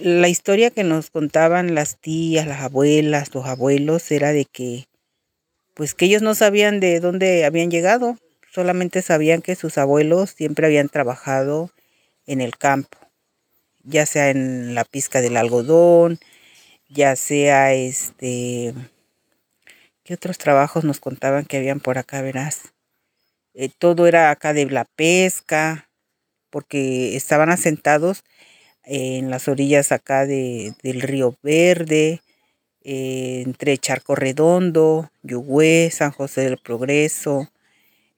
la 0.00 0.28
historia 0.28 0.70
que 0.70 0.84
nos 0.84 1.10
contaban 1.10 1.74
las 1.74 1.98
tías, 1.98 2.46
las 2.46 2.60
abuelas, 2.60 3.34
los 3.34 3.46
abuelos 3.46 4.10
era 4.10 4.32
de 4.32 4.44
que 4.44 4.86
pues 5.74 5.94
que 5.94 6.04
ellos 6.04 6.22
no 6.22 6.34
sabían 6.34 6.80
de 6.80 7.00
dónde 7.00 7.44
habían 7.44 7.70
llegado, 7.70 8.18
solamente 8.52 9.00
sabían 9.02 9.40
que 9.40 9.56
sus 9.56 9.78
abuelos 9.78 10.30
siempre 10.30 10.66
habían 10.66 10.88
trabajado 10.88 11.70
en 12.26 12.40
el 12.40 12.56
campo, 12.56 12.98
ya 13.82 14.04
sea 14.06 14.30
en 14.30 14.74
la 14.74 14.84
pizca 14.84 15.20
del 15.20 15.36
algodón, 15.36 16.18
ya 16.88 17.16
sea 17.16 17.72
este 17.72 18.74
¿qué 20.04 20.14
otros 20.14 20.38
trabajos 20.38 20.84
nos 20.84 21.00
contaban 21.00 21.44
que 21.44 21.56
habían 21.56 21.80
por 21.80 21.98
acá, 21.98 22.22
verás? 22.22 22.72
Eh, 23.54 23.70
todo 23.78 24.06
era 24.06 24.30
acá 24.30 24.52
de 24.52 24.66
la 24.66 24.84
pesca, 24.84 25.90
porque 26.50 27.16
estaban 27.16 27.50
asentados 27.50 28.24
en 28.84 29.30
las 29.30 29.48
orillas 29.48 29.92
acá 29.92 30.26
de, 30.26 30.74
del 30.82 31.02
río 31.02 31.36
Verde, 31.42 32.20
eh, 32.82 33.42
entre 33.46 33.78
Charco 33.78 34.14
Redondo, 34.14 35.10
Yugüe, 35.22 35.90
San 35.90 36.10
José 36.10 36.42
del 36.42 36.58
Progreso. 36.58 37.48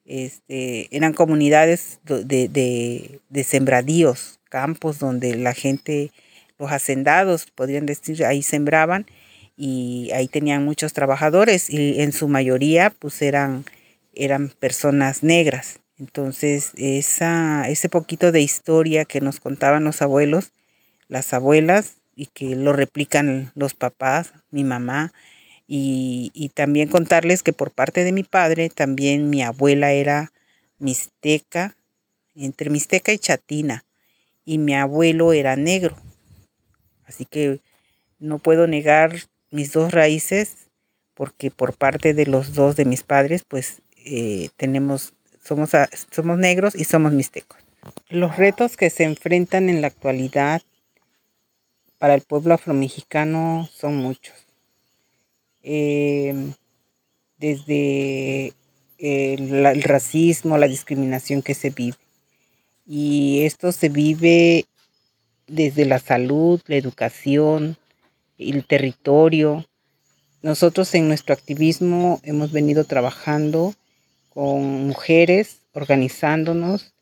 Este, 0.05 0.95
eran 0.95 1.15
comunidades 1.15 2.01
de, 2.05 2.49
de, 2.49 3.21
de 3.29 3.45
sembradíos, 3.45 4.41
campos 4.51 4.99
donde 4.99 5.35
la 5.37 5.55
gente 5.55 6.13
los 6.59 6.71
hacendados, 6.71 7.47
podrían 7.51 7.87
decir, 7.87 8.25
ahí 8.25 8.43
sembraban 8.43 9.07
y 9.57 10.11
ahí 10.13 10.29
tenían 10.29 10.65
muchos 10.65 10.93
trabajadores 10.93 11.71
y 11.71 12.01
en 12.01 12.13
su 12.13 12.29
mayoría 12.29 12.91
pues 12.91 13.23
eran, 13.23 13.65
eran 14.15 14.49
personas 14.49 15.23
negras. 15.23 15.81
Entonces 15.99 16.73
esa, 16.77 17.69
ese 17.69 17.89
poquito 17.89 18.33
de 18.33 18.41
historia 18.41 19.05
que 19.05 19.21
nos 19.21 19.41
contaban 19.41 19.85
los 19.85 20.03
abuelos, 20.03 20.53
las 21.09 21.33
abuelas 21.33 21.97
y 22.17 22.27
que 22.27 22.57
lo 22.57 22.73
replican 22.73 23.53
los 23.55 23.75
papás, 23.75 24.33
mi 24.51 24.65
mamá, 24.65 25.13
y, 25.67 26.31
y 26.35 26.51
también 26.51 26.89
contarles 26.89 27.43
que 27.43 27.53
por 27.53 27.71
parte 27.71 28.05
de 28.05 28.13
mi 28.13 28.23
padre 28.23 28.69
también 28.69 29.31
mi 29.31 29.43
abuela 29.43 29.93
era 29.93 30.33
mixteca, 30.79 31.77
entre 32.35 32.71
mixteca 32.71 33.13
y 33.13 33.19
chatina, 33.19 33.85
y 34.45 34.59
mi 34.59 34.75
abuelo 34.75 35.33
era 35.33 35.57
negro. 35.57 35.97
Así 37.07 37.25
que 37.25 37.61
no 38.19 38.39
puedo 38.39 38.67
negar 38.67 39.17
mis 39.55 39.73
dos 39.73 39.93
raíces 39.93 40.69
porque 41.15 41.51
por 41.51 41.75
parte 41.77 42.13
de 42.13 42.27
los 42.27 42.55
dos 42.55 42.75
de 42.75 42.85
mis 42.85 43.05
padres 43.05 43.45
pues 43.47 43.83
eh, 44.05 44.49
tenemos 44.57 45.15
somos, 45.43 45.71
somos 46.11 46.39
negros 46.39 46.75
y 46.75 46.85
somos 46.85 47.13
mixtecos. 47.13 47.59
Los 48.09 48.37
retos 48.37 48.77
que 48.77 48.91
se 48.91 49.05
enfrentan 49.05 49.69
en 49.69 49.81
la 49.81 49.89
actualidad 49.89 50.63
para 51.99 52.15
el 52.15 52.23
pueblo 52.23 52.55
afromexicano 52.55 53.69
son 53.73 53.97
muchos. 53.97 54.35
Em, 55.63 56.55
desde 57.37 58.55
el, 58.99 59.67
el 59.67 59.83
racismo, 59.83 60.59
la 60.59 60.67
discriminación 60.67 61.43
que 61.43 61.55
se 61.55 61.71
vive. 61.71 61.99
Y 62.87 63.45
esto 63.45 63.71
se 63.71 63.89
vive 63.89 64.65
desde 65.47 65.85
la 65.85 65.99
salud, 65.99 66.61
la 66.67 66.77
educación, 66.77 67.77
el 68.39 68.65
territorio. 68.67 69.65
Nosotros 70.43 70.95
en 70.95 71.09
nuestro 71.09 71.35
activismo 71.35 72.21
hemos 72.23 72.53
venido 72.53 72.85
trabajando 72.85 73.75
con 74.31 74.87
mujeres, 74.87 75.61
organizándonos, 75.73 76.93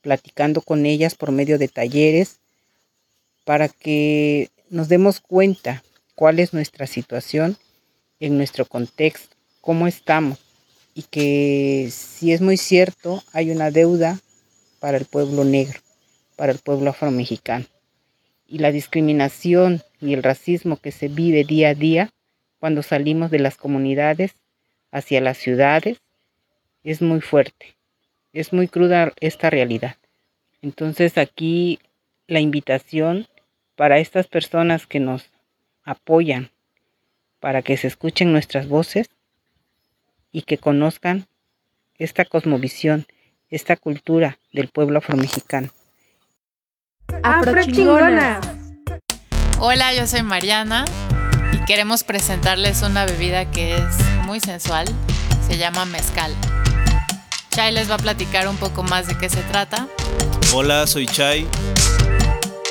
platicando 0.00 0.62
con 0.62 0.86
ellas 0.86 1.14
por 1.14 1.30
medio 1.30 1.58
de 1.58 1.68
talleres, 1.68 2.38
para 3.44 3.68
que 3.68 4.50
nos 4.70 4.88
demos 4.88 5.20
cuenta 5.20 5.82
cuál 6.14 6.38
es 6.38 6.52
nuestra 6.52 6.86
situación 6.86 7.56
en 8.18 8.36
nuestro 8.36 8.64
contexto, 8.64 9.36
cómo 9.60 9.86
estamos, 9.86 10.38
y 10.94 11.02
que 11.02 11.90
si 11.92 12.32
es 12.32 12.40
muy 12.40 12.56
cierto, 12.56 13.22
hay 13.32 13.50
una 13.50 13.70
deuda 13.70 14.18
para 14.78 14.96
el 14.96 15.04
pueblo 15.04 15.44
negro, 15.44 15.80
para 16.36 16.52
el 16.52 16.58
pueblo 16.58 16.90
afromexicano 16.90 17.66
y 18.50 18.58
la 18.58 18.72
discriminación 18.72 19.80
y 20.00 20.12
el 20.12 20.24
racismo 20.24 20.76
que 20.76 20.90
se 20.90 21.06
vive 21.06 21.44
día 21.44 21.68
a 21.68 21.74
día 21.74 22.10
cuando 22.58 22.82
salimos 22.82 23.30
de 23.30 23.38
las 23.38 23.56
comunidades 23.56 24.34
hacia 24.90 25.20
las 25.20 25.38
ciudades 25.38 26.00
es 26.82 27.00
muy 27.00 27.20
fuerte. 27.20 27.76
Es 28.32 28.52
muy 28.52 28.66
cruda 28.66 29.12
esta 29.20 29.50
realidad. 29.50 29.96
Entonces 30.62 31.16
aquí 31.16 31.78
la 32.26 32.40
invitación 32.40 33.28
para 33.76 34.00
estas 34.00 34.26
personas 34.26 34.88
que 34.88 34.98
nos 34.98 35.30
apoyan, 35.84 36.50
para 37.38 37.62
que 37.62 37.76
se 37.76 37.86
escuchen 37.86 38.32
nuestras 38.32 38.68
voces 38.68 39.10
y 40.32 40.42
que 40.42 40.58
conozcan 40.58 41.28
esta 41.98 42.24
cosmovisión, 42.24 43.06
esta 43.48 43.76
cultura 43.76 44.38
del 44.52 44.68
pueblo 44.68 44.98
afromexicano. 44.98 45.70
Afrochingona. 47.22 48.40
Hola, 49.58 49.94
yo 49.94 50.06
soy 50.06 50.22
Mariana 50.22 50.84
y 51.52 51.64
queremos 51.64 52.04
presentarles 52.04 52.82
una 52.82 53.04
bebida 53.04 53.50
que 53.50 53.76
es 53.76 53.96
muy 54.24 54.40
sensual. 54.40 54.86
Se 55.46 55.58
llama 55.58 55.84
mezcal. 55.84 56.34
Chai 57.50 57.72
les 57.72 57.90
va 57.90 57.96
a 57.96 57.98
platicar 57.98 58.48
un 58.48 58.56
poco 58.56 58.82
más 58.82 59.06
de 59.06 59.18
qué 59.18 59.28
se 59.28 59.42
trata. 59.42 59.88
Hola, 60.54 60.86
soy 60.86 61.06
Chai. 61.06 61.46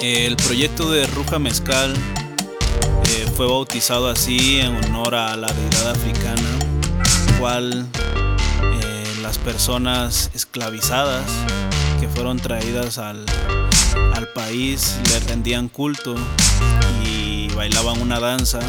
El 0.02 0.36
proyecto 0.38 0.90
de 0.90 1.06
Ruja 1.08 1.40
Mezcal 1.40 1.94
eh, 3.06 3.28
fue 3.36 3.48
bautizado 3.48 4.10
así 4.10 4.62
en 4.62 4.76
honor 4.86 5.16
a 5.16 5.36
la 5.36 5.52
deidad 5.52 5.92
africana, 5.92 6.50
cual 7.38 7.86
eh, 8.64 9.14
las 9.22 9.38
personas 9.38 10.32
esclavizadas 10.34 11.26
que 12.00 12.08
fueron 12.08 12.38
traídas 12.38 12.98
al 12.98 13.26
país 14.40 14.96
le 15.12 15.20
rendían 15.20 15.68
culto 15.68 16.16
y 17.06 17.50
bailaban 17.56 18.02
una 18.02 18.22
danza 18.22 18.60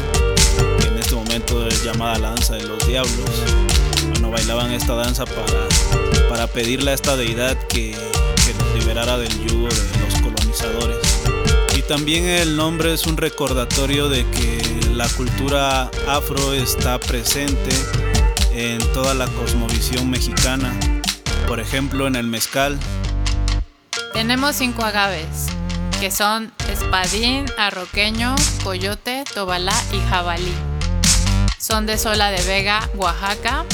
que 0.79 0.87
en 0.87 0.97
este 0.97 1.15
momento 1.15 1.65
es 1.65 1.83
llamada 1.83 2.19
la 2.19 2.29
danza 2.31 2.55
de 2.55 2.63
los 2.63 2.85
diablos. 2.85 3.29
Bueno, 4.11 4.31
bailaban 4.31 4.71
esta 4.71 4.95
danza 4.95 5.23
para, 5.25 6.27
para 6.29 6.47
pedirle 6.47 6.91
a 6.91 6.93
esta 6.93 7.15
deidad 7.15 7.57
que, 7.69 7.95
que 8.45 8.53
nos 8.53 8.73
liberara 8.79 9.17
del 9.17 9.31
yugo 9.47 9.69
de 9.69 9.99
los 10.01 10.21
colonizadores. 10.21 10.97
Y 11.77 11.81
también 11.83 12.25
el 12.25 12.57
nombre 12.57 12.93
es 12.93 13.07
un 13.07 13.15
recordatorio 13.15 14.09
de 14.09 14.29
que 14.31 14.61
la 14.93 15.07
cultura 15.07 15.89
afro 16.09 16.53
está 16.53 16.99
presente 16.99 17.71
en 18.53 18.79
toda 18.93 19.13
la 19.13 19.27
cosmovisión 19.27 20.09
mexicana. 20.09 20.77
Por 21.47 21.61
ejemplo, 21.61 22.07
en 22.07 22.17
el 22.17 22.27
mezcal, 22.27 22.77
tenemos 24.13 24.57
cinco 24.57 24.83
agaves, 24.83 25.47
que 26.01 26.09
son 26.09 26.51
espadín, 26.67 27.45
arroqueño, 27.59 28.33
coyote, 28.63 29.23
tobalá 29.35 29.75
y 29.93 29.99
jabalí. 30.09 30.51
Son 31.59 31.85
de 31.85 31.99
Sola 31.99 32.31
de 32.31 32.41
Vega, 32.41 32.89
Oaxaca 32.95 33.65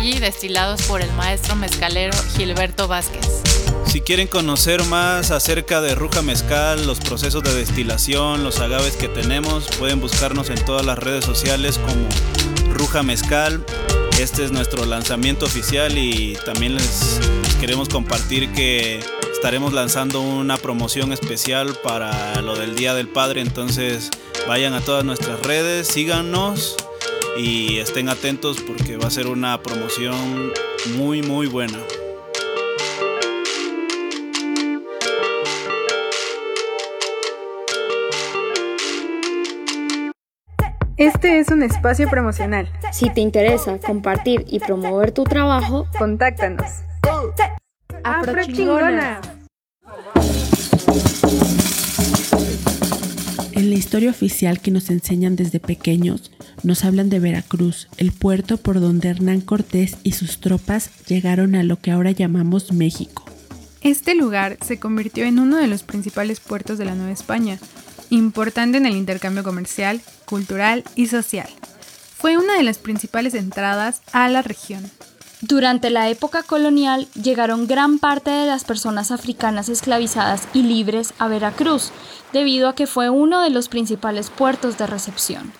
y 0.00 0.18
destilados 0.18 0.80
por 0.84 1.02
el 1.02 1.12
maestro 1.12 1.54
mezcalero 1.54 2.16
Gilberto 2.34 2.88
Vázquez. 2.88 3.42
Si 3.84 4.00
quieren 4.00 4.26
conocer 4.26 4.84
más 4.84 5.30
acerca 5.30 5.82
de 5.82 5.94
Ruja 5.94 6.22
Mezcal, 6.22 6.86
los 6.86 6.98
procesos 6.98 7.42
de 7.42 7.52
destilación, 7.52 8.42
los 8.42 8.58
agaves 8.60 8.96
que 8.96 9.08
tenemos, 9.08 9.66
pueden 9.78 10.00
buscarnos 10.00 10.48
en 10.48 10.64
todas 10.64 10.86
las 10.86 10.98
redes 10.98 11.26
sociales 11.26 11.76
como 11.76 12.08
Ruja 12.72 13.02
Mezcal. 13.02 13.62
Este 14.18 14.46
es 14.46 14.50
nuestro 14.50 14.86
lanzamiento 14.86 15.44
oficial 15.44 15.98
y 15.98 16.38
también 16.46 16.74
les, 16.74 17.20
les 17.42 17.54
queremos 17.56 17.90
compartir 17.90 18.50
que 18.52 19.04
estaremos 19.46 19.72
lanzando 19.72 20.22
una 20.22 20.56
promoción 20.56 21.12
especial 21.12 21.68
para 21.84 22.42
lo 22.42 22.56
del 22.56 22.74
Día 22.74 22.94
del 22.94 23.06
Padre, 23.06 23.42
entonces 23.42 24.10
vayan 24.48 24.74
a 24.74 24.80
todas 24.80 25.04
nuestras 25.04 25.40
redes, 25.46 25.86
síganos 25.86 26.74
y 27.38 27.78
estén 27.78 28.08
atentos 28.08 28.56
porque 28.60 28.96
va 28.96 29.06
a 29.06 29.10
ser 29.10 29.28
una 29.28 29.62
promoción 29.62 30.52
muy 30.96 31.22
muy 31.22 31.46
buena. 31.46 31.78
Este 40.96 41.38
es 41.38 41.50
un 41.50 41.62
espacio 41.62 42.10
promocional. 42.10 42.68
Si 42.90 43.10
te 43.10 43.20
interesa 43.20 43.78
compartir 43.78 44.44
y 44.48 44.58
promover 44.58 45.12
tu 45.12 45.22
trabajo, 45.22 45.86
Contáctanos. 45.96 46.82
Afrochingona. 48.02 49.35
Historia 53.76 54.10
oficial 54.10 54.60
que 54.60 54.70
nos 54.70 54.90
enseñan 54.90 55.36
desde 55.36 55.60
pequeños, 55.60 56.30
nos 56.62 56.84
hablan 56.84 57.08
de 57.08 57.18
Veracruz, 57.18 57.88
el 57.96 58.12
puerto 58.12 58.56
por 58.56 58.80
donde 58.80 59.08
Hernán 59.08 59.40
Cortés 59.40 59.96
y 60.02 60.12
sus 60.12 60.40
tropas 60.40 60.90
llegaron 61.06 61.54
a 61.54 61.62
lo 61.62 61.78
que 61.80 61.90
ahora 61.90 62.10
llamamos 62.10 62.72
México. 62.72 63.24
Este 63.82 64.14
lugar 64.14 64.58
se 64.64 64.78
convirtió 64.78 65.24
en 65.24 65.38
uno 65.38 65.58
de 65.58 65.68
los 65.68 65.82
principales 65.82 66.40
puertos 66.40 66.78
de 66.78 66.84
la 66.84 66.94
Nueva 66.94 67.12
España, 67.12 67.58
importante 68.10 68.78
en 68.78 68.86
el 68.86 68.96
intercambio 68.96 69.44
comercial, 69.44 70.00
cultural 70.24 70.82
y 70.94 71.06
social. 71.06 71.48
Fue 72.16 72.36
una 72.36 72.56
de 72.56 72.62
las 72.62 72.78
principales 72.78 73.34
entradas 73.34 74.02
a 74.12 74.28
la 74.28 74.42
región. 74.42 74.82
Durante 75.48 75.90
la 75.90 76.10
época 76.10 76.42
colonial 76.42 77.06
llegaron 77.14 77.68
gran 77.68 78.00
parte 78.00 78.30
de 78.30 78.46
las 78.46 78.64
personas 78.64 79.12
africanas 79.12 79.68
esclavizadas 79.68 80.48
y 80.52 80.62
libres 80.62 81.14
a 81.18 81.28
Veracruz, 81.28 81.92
debido 82.32 82.68
a 82.68 82.74
que 82.74 82.88
fue 82.88 83.10
uno 83.10 83.42
de 83.42 83.50
los 83.50 83.68
principales 83.68 84.28
puertos 84.28 84.76
de 84.76 84.88
recepción. 84.88 85.52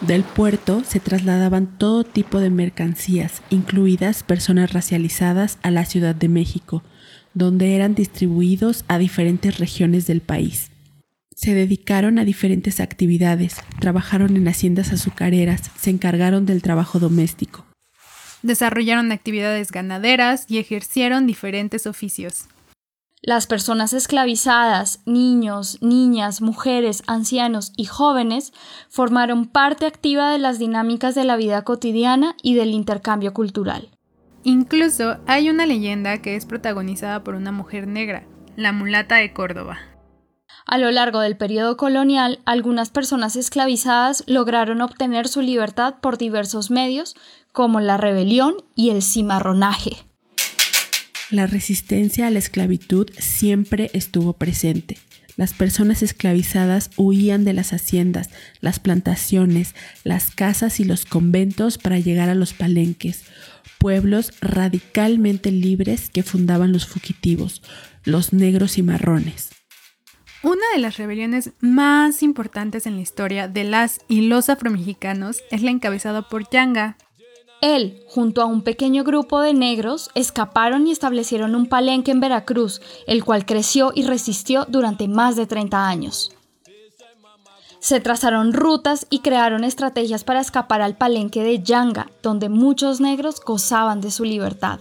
Del 0.00 0.24
puerto 0.24 0.82
se 0.84 0.98
trasladaban 0.98 1.78
todo 1.78 2.02
tipo 2.02 2.40
de 2.40 2.50
mercancías, 2.50 3.42
incluidas 3.50 4.24
personas 4.24 4.72
racializadas, 4.72 5.58
a 5.62 5.70
la 5.70 5.84
Ciudad 5.84 6.16
de 6.16 6.28
México, 6.28 6.82
donde 7.32 7.76
eran 7.76 7.94
distribuidos 7.94 8.84
a 8.88 8.98
diferentes 8.98 9.58
regiones 9.60 10.08
del 10.08 10.20
país. 10.20 10.72
Se 11.36 11.54
dedicaron 11.54 12.18
a 12.18 12.24
diferentes 12.24 12.80
actividades, 12.80 13.54
trabajaron 13.78 14.36
en 14.36 14.48
haciendas 14.48 14.92
azucareras, 14.92 15.70
se 15.80 15.90
encargaron 15.90 16.44
del 16.44 16.60
trabajo 16.60 16.98
doméstico. 16.98 17.71
Desarrollaron 18.42 19.12
actividades 19.12 19.70
ganaderas 19.70 20.46
y 20.48 20.58
ejercieron 20.58 21.26
diferentes 21.26 21.86
oficios. 21.86 22.46
Las 23.24 23.46
personas 23.46 23.92
esclavizadas, 23.92 25.00
niños, 25.06 25.78
niñas, 25.80 26.40
mujeres, 26.40 27.04
ancianos 27.06 27.72
y 27.76 27.84
jóvenes 27.84 28.52
formaron 28.88 29.46
parte 29.46 29.86
activa 29.86 30.32
de 30.32 30.40
las 30.40 30.58
dinámicas 30.58 31.14
de 31.14 31.22
la 31.22 31.36
vida 31.36 31.62
cotidiana 31.62 32.34
y 32.42 32.54
del 32.54 32.70
intercambio 32.70 33.32
cultural. 33.32 33.90
Incluso 34.42 35.18
hay 35.28 35.50
una 35.50 35.66
leyenda 35.66 36.20
que 36.20 36.34
es 36.34 36.46
protagonizada 36.46 37.22
por 37.22 37.36
una 37.36 37.52
mujer 37.52 37.86
negra, 37.86 38.24
la 38.56 38.72
mulata 38.72 39.16
de 39.16 39.32
Córdoba. 39.32 39.78
A 40.66 40.78
lo 40.78 40.90
largo 40.90 41.20
del 41.20 41.36
periodo 41.36 41.76
colonial, 41.76 42.40
algunas 42.44 42.90
personas 42.90 43.36
esclavizadas 43.36 44.24
lograron 44.26 44.80
obtener 44.80 45.28
su 45.28 45.42
libertad 45.42 45.96
por 46.00 46.18
diversos 46.18 46.70
medios, 46.70 47.16
como 47.52 47.80
la 47.80 47.96
rebelión 47.96 48.54
y 48.74 48.90
el 48.90 49.02
cimarronaje. 49.02 49.96
La 51.30 51.46
resistencia 51.46 52.26
a 52.26 52.30
la 52.30 52.38
esclavitud 52.38 53.08
siempre 53.18 53.90
estuvo 53.94 54.34
presente. 54.34 54.98
Las 55.36 55.54
personas 55.54 56.02
esclavizadas 56.02 56.90
huían 56.96 57.44
de 57.44 57.54
las 57.54 57.72
haciendas, 57.72 58.28
las 58.60 58.80
plantaciones, 58.80 59.74
las 60.04 60.30
casas 60.30 60.78
y 60.78 60.84
los 60.84 61.06
conventos 61.06 61.78
para 61.78 61.98
llegar 61.98 62.28
a 62.28 62.34
los 62.34 62.52
palenques, 62.52 63.24
pueblos 63.78 64.32
radicalmente 64.40 65.50
libres 65.50 66.10
que 66.10 66.22
fundaban 66.22 66.70
los 66.70 66.86
fugitivos, 66.86 67.62
los 68.04 68.34
negros 68.34 68.76
y 68.76 68.82
marrones. 68.82 69.50
Una 70.42 70.62
de 70.74 70.80
las 70.80 70.96
rebeliones 70.96 71.52
más 71.60 72.22
importantes 72.22 72.86
en 72.86 72.96
la 72.96 73.02
historia 73.02 73.48
de 73.48 73.64
las 73.64 74.00
y 74.08 74.22
los 74.22 74.48
afromexicanos 74.48 75.40
es 75.50 75.62
la 75.62 75.70
encabezada 75.70 76.28
por 76.28 76.50
Yanga, 76.50 76.98
él, 77.62 78.02
junto 78.08 78.42
a 78.42 78.46
un 78.46 78.62
pequeño 78.62 79.04
grupo 79.04 79.40
de 79.40 79.54
negros, 79.54 80.10
escaparon 80.14 80.86
y 80.86 80.90
establecieron 80.90 81.54
un 81.54 81.66
palenque 81.66 82.10
en 82.10 82.20
Veracruz, 82.20 82.82
el 83.06 83.24
cual 83.24 83.46
creció 83.46 83.92
y 83.94 84.02
resistió 84.02 84.66
durante 84.68 85.08
más 85.08 85.36
de 85.36 85.46
30 85.46 85.88
años. 85.88 86.32
Se 87.78 88.00
trazaron 88.00 88.52
rutas 88.52 89.06
y 89.10 89.20
crearon 89.20 89.64
estrategias 89.64 90.24
para 90.24 90.40
escapar 90.40 90.82
al 90.82 90.96
palenque 90.96 91.42
de 91.42 91.62
Yanga, 91.62 92.10
donde 92.22 92.48
muchos 92.48 93.00
negros 93.00 93.40
gozaban 93.40 94.00
de 94.00 94.10
su 94.10 94.24
libertad. 94.24 94.80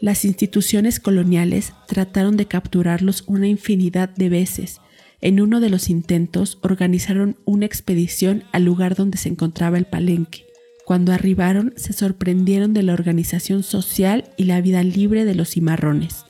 Las 0.00 0.24
instituciones 0.24 0.98
coloniales 0.98 1.74
trataron 1.86 2.36
de 2.36 2.46
capturarlos 2.46 3.24
una 3.26 3.46
infinidad 3.46 4.08
de 4.08 4.28
veces. 4.28 4.80
En 5.20 5.40
uno 5.40 5.60
de 5.60 5.70
los 5.70 5.90
intentos 5.90 6.58
organizaron 6.62 7.36
una 7.44 7.66
expedición 7.66 8.44
al 8.52 8.64
lugar 8.64 8.96
donde 8.96 9.18
se 9.18 9.28
encontraba 9.28 9.78
el 9.78 9.84
palenque. 9.84 10.49
Cuando 10.90 11.12
arribaron 11.12 11.72
se 11.76 11.92
sorprendieron 11.92 12.74
de 12.74 12.82
la 12.82 12.94
organización 12.94 13.62
social 13.62 14.24
y 14.36 14.46
la 14.46 14.60
vida 14.60 14.82
libre 14.82 15.24
de 15.24 15.36
los 15.36 15.50
cimarrones. 15.50 16.24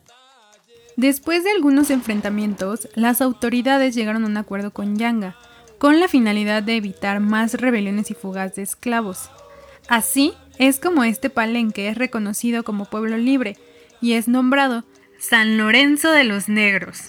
Después 0.99 1.45
de 1.45 1.51
algunos 1.51 1.89
enfrentamientos, 1.89 2.87
las 2.95 3.23
autoridades 3.23 3.95
llegaron 3.95 4.25
a 4.25 4.27
un 4.27 4.37
acuerdo 4.37 4.71
con 4.71 4.99
Yanga, 4.99 5.35
con 5.79 5.99
la 5.99 6.09
finalidad 6.09 6.63
de 6.63 6.77
evitar 6.77 7.21
más 7.21 7.55
rebeliones 7.55 8.11
y 8.11 8.15
fugas 8.15 8.55
de 8.55 8.61
esclavos. 8.61 9.31
Así 9.89 10.35
es 10.59 10.79
como 10.79 11.05
este 11.05 11.31
palenque 11.31 11.89
es 11.89 11.97
reconocido 11.97 12.63
como 12.63 12.85
pueblo 12.85 13.17
libre 13.17 13.57
y 14.03 14.13
es 14.13 14.29
nombrado 14.29 14.85
San 15.19 15.57
Lorenzo 15.57 16.11
de 16.11 16.25
los 16.25 16.51
Negros. 16.51 17.01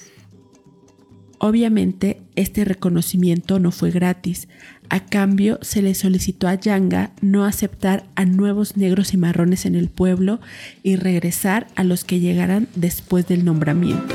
Obviamente, 1.38 2.22
este 2.36 2.64
reconocimiento 2.64 3.60
no 3.60 3.72
fue 3.72 3.92
gratis. 3.92 4.48
A 4.91 4.99
cambio, 4.99 5.58
se 5.62 5.82
le 5.82 5.95
solicitó 5.95 6.49
a 6.49 6.56
Yanga 6.56 7.12
no 7.21 7.45
aceptar 7.45 8.04
a 8.15 8.25
nuevos 8.25 8.75
negros 8.75 9.13
y 9.13 9.17
marrones 9.17 9.65
en 9.65 9.75
el 9.75 9.88
pueblo 9.88 10.41
y 10.84 10.97
regresar 10.97 11.67
a 11.77 11.86
los 11.86 12.04
que 12.04 12.19
llegaran 12.19 12.67
después 12.75 13.25
del 13.25 13.45
nombramiento. 13.45 14.13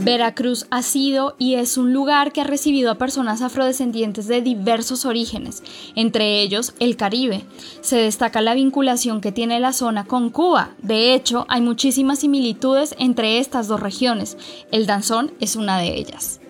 Veracruz 0.00 0.66
ha 0.70 0.82
sido 0.82 1.34
y 1.38 1.54
es 1.54 1.78
un 1.78 1.94
lugar 1.94 2.30
que 2.30 2.42
ha 2.42 2.44
recibido 2.44 2.90
a 2.90 2.98
personas 2.98 3.40
afrodescendientes 3.40 4.28
de 4.28 4.42
diversos 4.42 5.06
orígenes, 5.06 5.62
entre 5.96 6.42
ellos 6.42 6.74
el 6.78 6.96
Caribe. 6.96 7.44
Se 7.80 7.96
destaca 7.96 8.42
la 8.42 8.52
vinculación 8.52 9.22
que 9.22 9.32
tiene 9.32 9.60
la 9.60 9.72
zona 9.72 10.04
con 10.04 10.28
Cuba. 10.28 10.74
De 10.82 11.14
hecho, 11.14 11.46
hay 11.48 11.62
muchísimas 11.62 12.18
similitudes 12.18 12.94
entre 12.98 13.38
estas 13.38 13.66
dos 13.66 13.80
regiones. 13.80 14.36
El 14.72 14.84
danzón 14.84 15.32
es 15.40 15.56
una 15.56 15.78
de 15.78 15.96
ellas. 15.96 16.40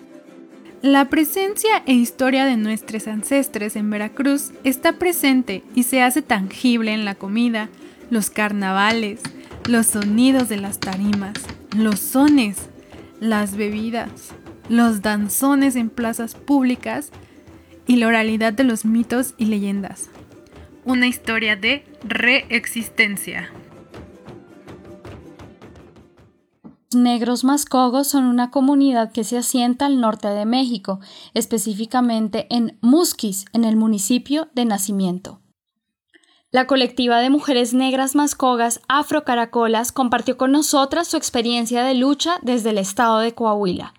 La 0.81 1.09
presencia 1.09 1.83
e 1.87 1.93
historia 1.93 2.45
de 2.45 2.55
nuestros 2.55 3.09
ancestres 3.09 3.75
en 3.75 3.89
Veracruz 3.89 4.53
está 4.63 4.93
presente 4.93 5.61
y 5.75 5.83
se 5.83 6.01
hace 6.01 6.21
tangible 6.21 6.93
en 6.93 7.03
la 7.03 7.15
comida, 7.15 7.67
los 8.09 8.29
carnavales, 8.29 9.19
los 9.67 9.87
sonidos 9.87 10.47
de 10.47 10.55
las 10.55 10.79
tarimas, 10.79 11.33
los 11.75 11.99
sones, 11.99 12.69
las 13.19 13.57
bebidas, 13.57 14.09
los 14.69 15.01
danzones 15.01 15.75
en 15.75 15.89
plazas 15.89 16.35
públicas 16.35 17.11
y 17.85 17.97
la 17.97 18.07
oralidad 18.07 18.53
de 18.53 18.63
los 18.63 18.85
mitos 18.85 19.33
y 19.37 19.45
leyendas. 19.45 20.09
Una 20.85 21.07
historia 21.07 21.57
de 21.57 21.83
reexistencia. 22.07 23.49
Negros 26.95 27.43
mascogos 27.43 28.07
son 28.07 28.25
una 28.25 28.51
comunidad 28.51 29.11
que 29.11 29.23
se 29.23 29.37
asienta 29.37 29.85
al 29.85 29.99
norte 29.99 30.27
de 30.27 30.45
México, 30.45 30.99
específicamente 31.33 32.47
en 32.49 32.77
Musquis, 32.81 33.45
en 33.53 33.63
el 33.63 33.75
municipio 33.75 34.47
de 34.53 34.65
Nacimiento. 34.65 35.39
La 36.51 36.65
colectiva 36.65 37.19
de 37.19 37.29
mujeres 37.29 37.75
negras 37.75 38.15
mascogas 38.15 38.81
Afro 38.87 39.23
Caracolas 39.23 39.91
compartió 39.91 40.35
con 40.35 40.51
nosotras 40.51 41.07
su 41.07 41.15
experiencia 41.15 41.83
de 41.83 41.93
lucha 41.93 42.39
desde 42.41 42.71
el 42.71 42.79
estado 42.79 43.19
de 43.19 43.35
Coahuila. 43.35 43.93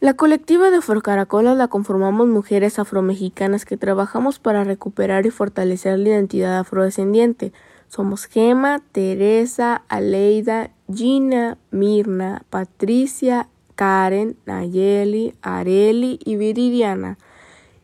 La 0.00 0.14
colectiva 0.14 0.70
de 0.70 0.78
Afrocaracolas 0.78 1.56
la 1.56 1.68
conformamos 1.68 2.26
mujeres 2.26 2.78
afromexicanas 2.78 3.64
que 3.64 3.76
trabajamos 3.76 4.38
para 4.38 4.64
recuperar 4.64 5.26
y 5.26 5.30
fortalecer 5.30 5.98
la 5.98 6.08
identidad 6.08 6.58
afrodescendiente. 6.58 7.52
Somos 7.88 8.24
Gema, 8.24 8.80
Teresa, 8.90 9.84
Aleida, 9.88 10.70
Gina, 10.94 11.58
Mirna, 11.70 12.42
Patricia, 12.50 13.48
Karen, 13.74 14.36
Nayeli, 14.46 15.34
Areli 15.42 16.18
y 16.24 16.36
Viridiana, 16.36 17.18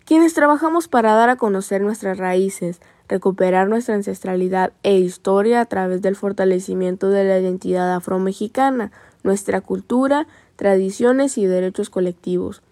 quienes 0.04 0.34
trabajamos 0.34 0.88
para 0.88 1.14
dar 1.14 1.28
a 1.28 1.36
conocer 1.36 1.82
nuestras 1.82 2.18
raíces, 2.18 2.80
recuperar 3.08 3.68
nuestra 3.68 3.94
ancestralidad 3.94 4.72
e 4.82 4.98
historia 4.98 5.60
a 5.60 5.66
través 5.66 6.02
del 6.02 6.16
fortalecimiento 6.16 7.08
de 7.10 7.24
la 7.24 7.38
identidad 7.38 7.94
afromexicana, 7.94 8.92
nuestra 9.22 9.60
cultura, 9.60 10.26
tradiciones 10.56 11.38
y 11.38 11.46
derechos 11.46 11.90
colectivos. 11.90 12.62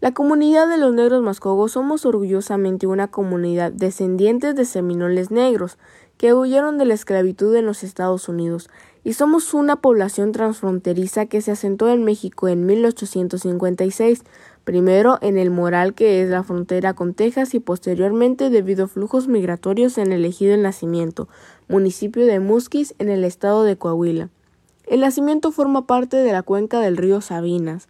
La 0.00 0.12
comunidad 0.12 0.68
de 0.68 0.76
los 0.76 0.92
negros 0.92 1.22
mascogos 1.22 1.72
somos 1.72 2.04
orgullosamente 2.04 2.86
una 2.86 3.08
comunidad 3.08 3.72
descendientes 3.72 4.54
de 4.54 4.64
seminoles 4.66 5.30
negros 5.30 5.78
que 6.18 6.34
huyeron 6.34 6.76
de 6.78 6.84
la 6.84 6.94
esclavitud 6.94 7.54
en 7.56 7.66
los 7.66 7.82
Estados 7.82 8.28
Unidos 8.28 8.68
y 9.04 9.12
somos 9.12 9.52
una 9.52 9.76
población 9.76 10.32
transfronteriza 10.32 11.26
que 11.26 11.42
se 11.42 11.52
asentó 11.52 11.90
en 11.90 12.04
México 12.04 12.48
en 12.48 12.64
1856, 12.64 14.22
primero 14.64 15.18
en 15.20 15.36
el 15.36 15.50
Moral 15.50 15.92
que 15.94 16.22
es 16.22 16.30
la 16.30 16.42
frontera 16.42 16.94
con 16.94 17.12
Texas 17.12 17.54
y 17.54 17.60
posteriormente 17.60 18.48
debido 18.48 18.86
a 18.86 18.88
flujos 18.88 19.28
migratorios 19.28 19.98
en 19.98 20.10
el 20.10 20.24
ejido 20.24 20.56
Nacimiento, 20.56 21.28
municipio 21.68 22.24
de 22.24 22.40
Musquis 22.40 22.94
en 22.98 23.10
el 23.10 23.24
estado 23.24 23.62
de 23.64 23.76
Coahuila. 23.76 24.30
El 24.86 25.00
nacimiento 25.00 25.52
forma 25.52 25.86
parte 25.86 26.16
de 26.16 26.32
la 26.32 26.42
cuenca 26.42 26.80
del 26.80 26.96
río 26.96 27.20
Sabinas. 27.20 27.88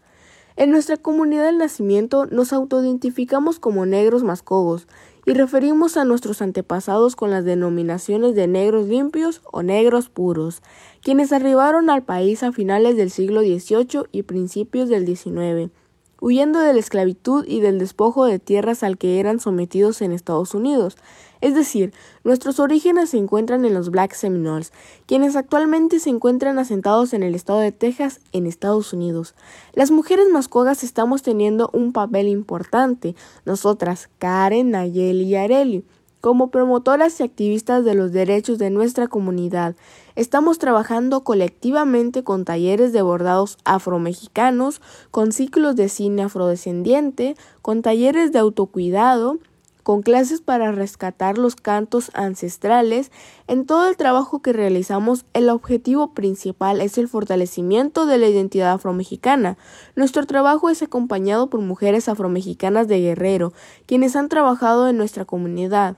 En 0.57 0.70
nuestra 0.70 0.96
comunidad 0.96 1.46
del 1.46 1.59
nacimiento 1.59 2.27
nos 2.27 2.53
autoidentificamos 2.53 3.59
como 3.59 3.87
negros 3.87 4.22
mascogos 4.22 4.87
y 5.26 5.32
referimos 5.32 5.96
a 5.96 6.04
nuestros 6.04 6.42
antepasados 6.42 7.16
con 7.16 7.30
las 7.30 7.44
denominaciones 7.44 8.34
de 8.34 8.46
negros 8.46 8.87
limpios 8.87 9.40
o 9.50 9.62
negros 9.62 10.08
puros, 10.08 10.62
quienes 11.02 11.32
arribaron 11.32 11.90
al 11.90 12.02
país 12.02 12.42
a 12.42 12.52
finales 12.52 12.96
del 12.96 13.10
siglo 13.10 13.40
XVIII 13.40 14.04
y 14.12 14.22
principios 14.22 14.88
del 14.88 15.06
XIX, 15.06 15.72
huyendo 16.20 16.60
de 16.60 16.72
la 16.72 16.80
esclavitud 16.80 17.44
y 17.46 17.60
del 17.60 17.78
despojo 17.78 18.24
de 18.26 18.38
tierras 18.38 18.82
al 18.82 18.98
que 18.98 19.20
eran 19.20 19.40
sometidos 19.40 20.02
en 20.02 20.12
Estados 20.12 20.54
Unidos. 20.54 20.96
Es 21.44 21.54
decir, 21.54 21.92
nuestros 22.24 22.59
orígenes 22.59 23.11
se 23.11 23.18
encuentran 23.18 23.66
en 23.66 23.74
los 23.74 23.90
Black 23.90 24.14
Seminoles, 24.14 24.72
quienes 25.04 25.37
actualmente 25.37 26.00
se 26.00 26.09
encuentran 26.09 26.59
asentados 26.59 27.12
en 27.12 27.22
el 27.22 27.35
estado 27.35 27.59
de 27.59 27.70
Texas, 27.70 28.20
en 28.33 28.46
Estados 28.46 28.94
Unidos. 28.94 29.35
Las 29.74 29.90
mujeres 29.90 30.30
mascogas 30.33 30.83
estamos 30.83 31.20
teniendo 31.20 31.68
un 31.74 31.92
papel 31.92 32.28
importante, 32.28 33.14
nosotras, 33.44 34.09
Karen, 34.18 34.70
Nayeli 34.70 35.24
y 35.24 35.35
Areli, 35.35 35.85
como 36.22 36.48
promotoras 36.48 37.20
y 37.20 37.24
activistas 37.24 37.85
de 37.85 37.94
los 37.94 38.11
derechos 38.11 38.57
de 38.57 38.70
nuestra 38.70 39.09
comunidad, 39.09 39.76
estamos 40.16 40.59
trabajando 40.59 41.24
colectivamente 41.24 42.24
con 42.24 42.46
talleres 42.46 42.94
de 42.94 43.02
bordados 43.02 43.59
afromexicanos, 43.66 44.80
con 45.11 45.33
ciclos 45.33 45.76
de 45.76 45.90
cine 45.90 46.22
afrodescendiente, 46.22 47.37
con 47.61 47.83
talleres 47.83 48.33
de 48.33 48.38
autocuidado, 48.38 49.38
con 49.85 50.03
clases 50.03 50.40
para 50.40 50.73
rescatar 50.73 51.38
los 51.38 51.55
cantos 51.55 52.11
ancestrales. 52.14 53.12
En 53.47 53.66
todo 53.66 53.88
el 53.88 53.97
trabajo 53.97 54.42
que 54.42 54.53
realizamos, 54.53 55.27
el 55.35 55.51
objetivo 55.51 56.14
principal 56.14 56.81
es 56.81 56.99
el 56.99 57.07
fortalecimiento 57.07 58.07
de 58.07 58.18
la 58.18 58.27
identidad 58.27 58.73
afromexicana. 58.73 59.57
Nuestro 59.94 60.27
trabajo 60.27 60.70
es 60.70 60.83
acompañado 60.83 61.49
por 61.49 61.61
mujeres 61.61 62.09
afromexicanas 62.09 62.88
de 62.88 63.01
Guerrero, 63.01 63.53
quienes 63.87 64.16
han 64.16 64.29
trabajado 64.29 64.88
en 64.88 64.97
nuestra 64.97 65.27
comunidad. 65.27 65.97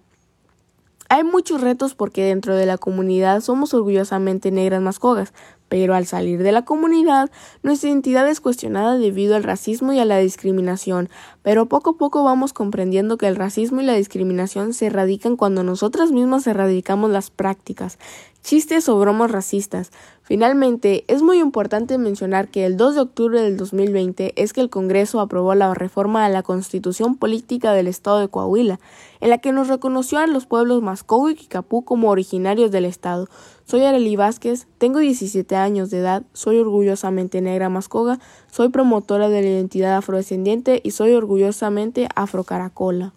Hay 1.09 1.23
muchos 1.23 1.61
retos 1.61 1.95
porque 1.95 2.25
dentro 2.25 2.57
de 2.57 2.67
la 2.67 2.79
comunidad 2.79 3.41
somos 3.41 3.73
orgullosamente 3.73 4.51
negras 4.51 4.83
mascogas, 4.83 5.33
pero 5.69 5.95
al 5.95 6.07
salir 6.07 6.43
de 6.43 6.53
la 6.53 6.65
comunidad, 6.65 7.31
nuestra 7.63 7.91
identidad 7.91 8.29
es 8.29 8.41
cuestionada 8.41 8.97
debido 8.99 9.37
al 9.37 9.43
racismo 9.43 9.93
y 9.93 9.99
a 9.99 10.05
la 10.05 10.19
discriminación, 10.19 11.09
pero 11.43 11.67
poco 11.67 11.91
a 11.91 11.97
poco 11.97 12.25
vamos 12.25 12.53
comprendiendo 12.53 13.19
que 13.19 13.29
el 13.29 13.37
racismo 13.37 13.81
y 13.81 13.85
la 13.85 13.95
discriminación 13.95 14.75
se 14.75 14.87
erradican 14.87 15.37
cuando 15.37 15.63
nosotras 15.63 16.13
mismas 16.13 16.47
erradicamos 16.47 17.11
las 17.11 17.31
prácticas, 17.31 17.99
chistes 18.47 18.89
o 18.89 18.97
bromas 18.99 19.33
racistas. 19.33 19.91
Finalmente, 20.23 21.05
es 21.09 21.23
muy 21.23 21.41
importante 21.41 21.99
mencionar 21.99 22.47
que 22.47 22.65
el 22.65 22.77
2 22.77 22.95
de 22.95 23.01
octubre 23.01 23.41
del 23.41 23.57
2020 23.57 24.41
es 24.41 24.53
que 24.53 24.61
el 24.61 24.71
Congreso 24.71 25.19
aprobó 25.19 25.55
la 25.57 25.75
reforma 25.75 26.25
a 26.25 26.29
la 26.29 26.45
Constitución 26.45 27.17
Política 27.17 27.73
del 27.73 27.89
Estado 27.89 28.21
de 28.21 28.29
Coahuila, 28.29 28.79
en 29.21 29.31
la 29.31 29.39
que 29.39 29.51
nos 29.51 29.67
reconoció 29.67 30.19
a 30.19 30.27
los 30.29 30.47
pueblos 30.47 30.81
Mascogo 30.81 31.31
y 31.31 31.35
Kikapú 31.35 31.85
como 31.85 32.11
originarios 32.11 32.71
del 32.71 32.85
Estado. 32.85 33.29
Soy 33.67 33.83
Arely 33.83 34.15
Vázquez, 34.15 34.69
tengo 34.79 35.01
17 35.01 35.57
años 35.57 35.91
de 35.91 35.99
edad, 35.99 36.23
soy 36.33 36.59
orgullosamente 36.59 37.41
negra 37.41 37.69
mascoga, 37.69 38.21
soy 38.49 38.69
promotora 38.69 39.29
de 39.29 39.43
la 39.43 39.49
identidad 39.49 39.97
afrodescendiente 39.97 40.81
y 40.85 40.93
soy 40.93 41.15
orgullosamente 41.15 42.07
afrocaracola. 42.15 43.13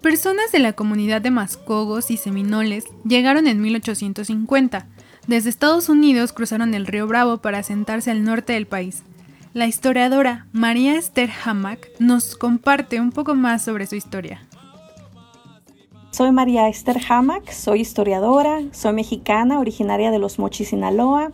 Personas 0.00 0.52
de 0.52 0.60
la 0.60 0.74
comunidad 0.74 1.22
de 1.22 1.32
Mascogos 1.32 2.12
y 2.12 2.18
Seminoles 2.18 2.84
llegaron 3.04 3.48
en 3.48 3.60
1850. 3.60 4.86
Desde 5.26 5.50
Estados 5.50 5.88
Unidos 5.88 6.32
cruzaron 6.32 6.72
el 6.74 6.86
río 6.86 7.08
Bravo 7.08 7.38
para 7.38 7.58
asentarse 7.58 8.12
al 8.12 8.22
norte 8.22 8.52
del 8.52 8.66
país. 8.66 9.02
La 9.54 9.66
historiadora 9.66 10.46
María 10.52 10.96
Esther 10.96 11.30
Hamack 11.44 11.88
nos 11.98 12.36
comparte 12.36 13.00
un 13.00 13.10
poco 13.10 13.34
más 13.34 13.64
sobre 13.64 13.88
su 13.88 13.96
historia. 13.96 14.46
Soy 16.12 16.30
María 16.30 16.68
Esther 16.68 17.00
Hamack, 17.08 17.50
soy 17.52 17.80
historiadora, 17.80 18.60
soy 18.72 18.92
mexicana, 18.92 19.58
originaria 19.58 20.10
de 20.10 20.18
Los 20.18 20.38
Mochis, 20.38 20.68
Sinaloa. 20.68 21.32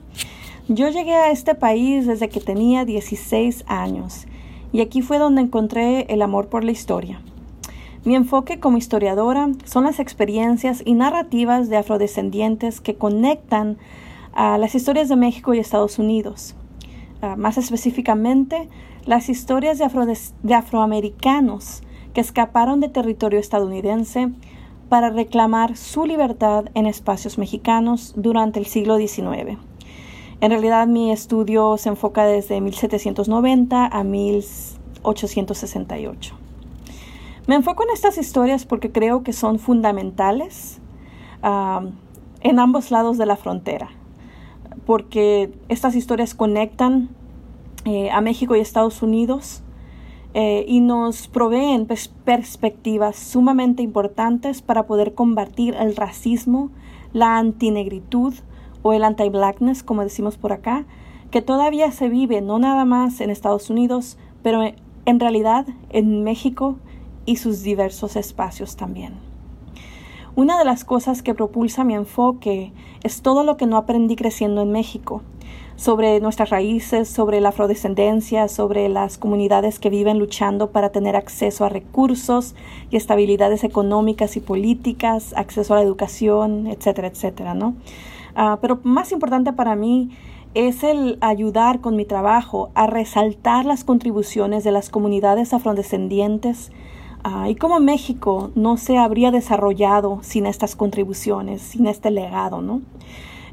Yo 0.69 0.88
llegué 0.88 1.14
a 1.14 1.33
este 1.33 1.57
país 1.57 2.07
desde 2.07 2.29
que 2.29 2.38
tenía 2.38 2.85
16 2.85 3.64
años 3.67 4.29
y 4.73 4.81
aquí 4.81 5.03
fue 5.03 5.19
donde 5.19 5.43
encontré 5.43 6.03
el 6.03 6.23
amor 6.23 6.47
por 6.47 6.62
la 6.62 6.71
historia. 6.71 7.21
Mi 8.05 8.14
enfoque 8.14 8.61
como 8.61 8.79
historiadora 8.79 9.51
son 9.64 9.83
las 9.83 9.99
experiencias 9.99 10.81
y 10.85 10.95
narrativas 10.95 11.69
de 11.69 11.79
afrodescendientes 11.79 12.81
que 12.81 12.95
conectan 12.95 13.79
a 14.33 14.59
las 14.59 14.77
historias 14.77 15.09
de 15.09 15.17
México 15.17 15.55
y 15.55 15.59
Estados 15.59 15.99
Unidos. 15.99 16.55
Ah, 17.21 17.35
más 17.35 17.59
específicamente, 17.59 18.69
las 19.07 19.29
historias 19.29 19.79
de 19.79 20.55
afroamericanos 20.55 21.83
que 22.14 22.21
escaparon 22.21 22.79
de 22.79 22.88
territorio 22.88 23.41
estadounidense 23.41 24.31
para 24.88 25.11
reclamar 25.11 25.77
su 25.77 26.07
libertad 26.07 26.64
en 26.74 26.87
espacios 26.87 27.38
mexicanos 27.38 28.14
durante 28.16 28.59
el 28.59 28.66
siglo 28.66 28.96
XIX. 28.96 29.59
En 30.40 30.51
realidad 30.51 30.87
mi 30.87 31.11
estudio 31.11 31.77
se 31.79 31.88
enfoca 31.88 32.24
desde 32.24 32.61
1790 32.61 33.87
a 33.87 34.05
1868. 34.05 36.35
Me 37.46 37.55
enfoco 37.55 37.83
en 37.83 37.90
estas 37.90 38.18
historias 38.18 38.64
porque 38.64 38.92
creo 38.92 39.22
que 39.22 39.33
son 39.33 39.59
fundamentales 39.59 40.81
en 41.42 42.59
ambos 42.59 42.90
lados 42.90 43.18
de 43.18 43.27
la 43.27 43.37
frontera, 43.37 43.90
porque 44.87 45.53
estas 45.68 45.94
historias 45.94 46.35
conectan 46.35 47.11
eh, 47.85 48.11
a 48.11 48.20
México 48.20 48.57
y 48.57 48.61
Estados 48.61 49.03
Unidos 49.03 49.62
eh, 50.40 50.64
y 50.68 50.79
nos 50.79 51.27
proveen 51.27 51.88
perspectivas 52.24 53.16
sumamente 53.16 53.83
importantes 53.83 54.62
para 54.62 54.87
poder 54.87 55.12
combatir 55.14 55.74
el 55.74 55.96
racismo, 55.96 56.70
la 57.12 57.38
antinegritud 57.38 58.35
o 58.83 58.92
el 58.92 59.03
anti-blackness, 59.03 59.83
como 59.83 60.05
decimos 60.05 60.38
por 60.38 60.53
acá, 60.53 60.87
que 61.33 61.42
todavía 61.42 61.90
se 61.90 62.09
vive 62.09 62.40
no 62.40 62.61
nada 62.61 62.85
más 62.85 63.20
en 63.20 63.31
Estados 63.31 63.68
Unidos, 63.68 64.16
pero 64.44 64.62
en 65.07 65.18
realidad 65.18 65.66
en 65.90 66.22
México 66.22 66.77
y 67.27 67.38
sus 67.38 67.64
diversos 67.64 68.14
espacios 68.14 68.77
también. 68.77 69.28
Una 70.38 70.57
de 70.57 70.64
las 70.64 70.85
cosas 70.85 71.24
que 71.24 71.35
propulsa 71.35 71.83
mi 71.83 71.94
enfoque 71.94 72.70
es 73.03 73.22
todo 73.22 73.42
lo 73.42 73.57
que 73.57 73.66
no 73.66 73.77
aprendí 73.77 74.14
creciendo 74.14 74.62
en 74.62 74.70
México, 74.70 75.20
sobre 75.74 76.20
nuestras 76.20 76.51
raíces, 76.51 77.09
sobre 77.09 77.40
la 77.40 77.48
afrodescendencia, 77.48 78.46
sobre 78.46 78.88
las 78.88 79.18
comunidades 79.18 79.81
que 79.81 79.90
viven 79.90 80.20
luchando 80.20 80.70
para 80.70 80.90
tener 80.90 81.16
acceso 81.16 81.64
a 81.64 81.70
recursos 81.70 82.55
y 82.88 82.96
estabilidades 82.96 83.64
económicas 83.64 84.37
y 84.37 84.40
políticas, 84.40 85.35
acceso 85.37 85.74
a 85.74 85.79
la 85.79 85.83
educación, 85.83 86.68
etcétera, 86.68 87.09
etcétera, 87.09 87.55
¿no? 87.55 87.74
Ah, 88.37 88.59
pero 88.61 88.79
más 88.85 89.11
importante 89.11 89.53
para 89.53 89.74
mí 89.74 90.11
es 90.55 90.85
el 90.85 91.18
ayudar 91.20 91.81
con 91.81 91.96
mi 91.96 92.05
trabajo 92.05 92.70
a 92.74 92.87
resaltar 92.87 93.64
las 93.64 93.83
contribuciones 93.83 94.62
de 94.62 94.70
las 94.70 94.88
comunidades 94.88 95.53
afrodescendientes 95.53 96.70
Y 97.48 97.57
cómo 97.57 97.81
México 97.81 98.50
no 98.54 98.76
se 98.76 98.98
habría 98.98 99.31
desarrollado 99.31 100.20
sin 100.22 100.46
estas 100.46 100.76
contribuciones, 100.76 101.62
sin 101.62 101.87
este 101.87 102.11
legado, 102.11 102.62
¿no? 102.62 102.83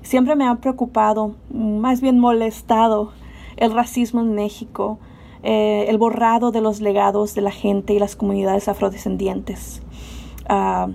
Siempre 0.01 0.35
me 0.35 0.47
ha 0.47 0.55
preocupado, 0.55 1.35
más 1.49 2.01
bien 2.01 2.19
molestado, 2.19 3.11
el 3.57 3.73
racismo 3.73 4.21
en 4.21 4.33
México, 4.35 4.99
eh, 5.43 5.85
el 5.87 5.97
borrado 5.97 6.51
de 6.51 6.61
los 6.61 6.81
legados 6.81 7.35
de 7.35 7.41
la 7.41 7.51
gente 7.51 7.93
y 7.93 7.99
las 7.99 8.15
comunidades 8.15 8.67
afrodescendientes. 8.67 9.81
Ah, 10.47 10.89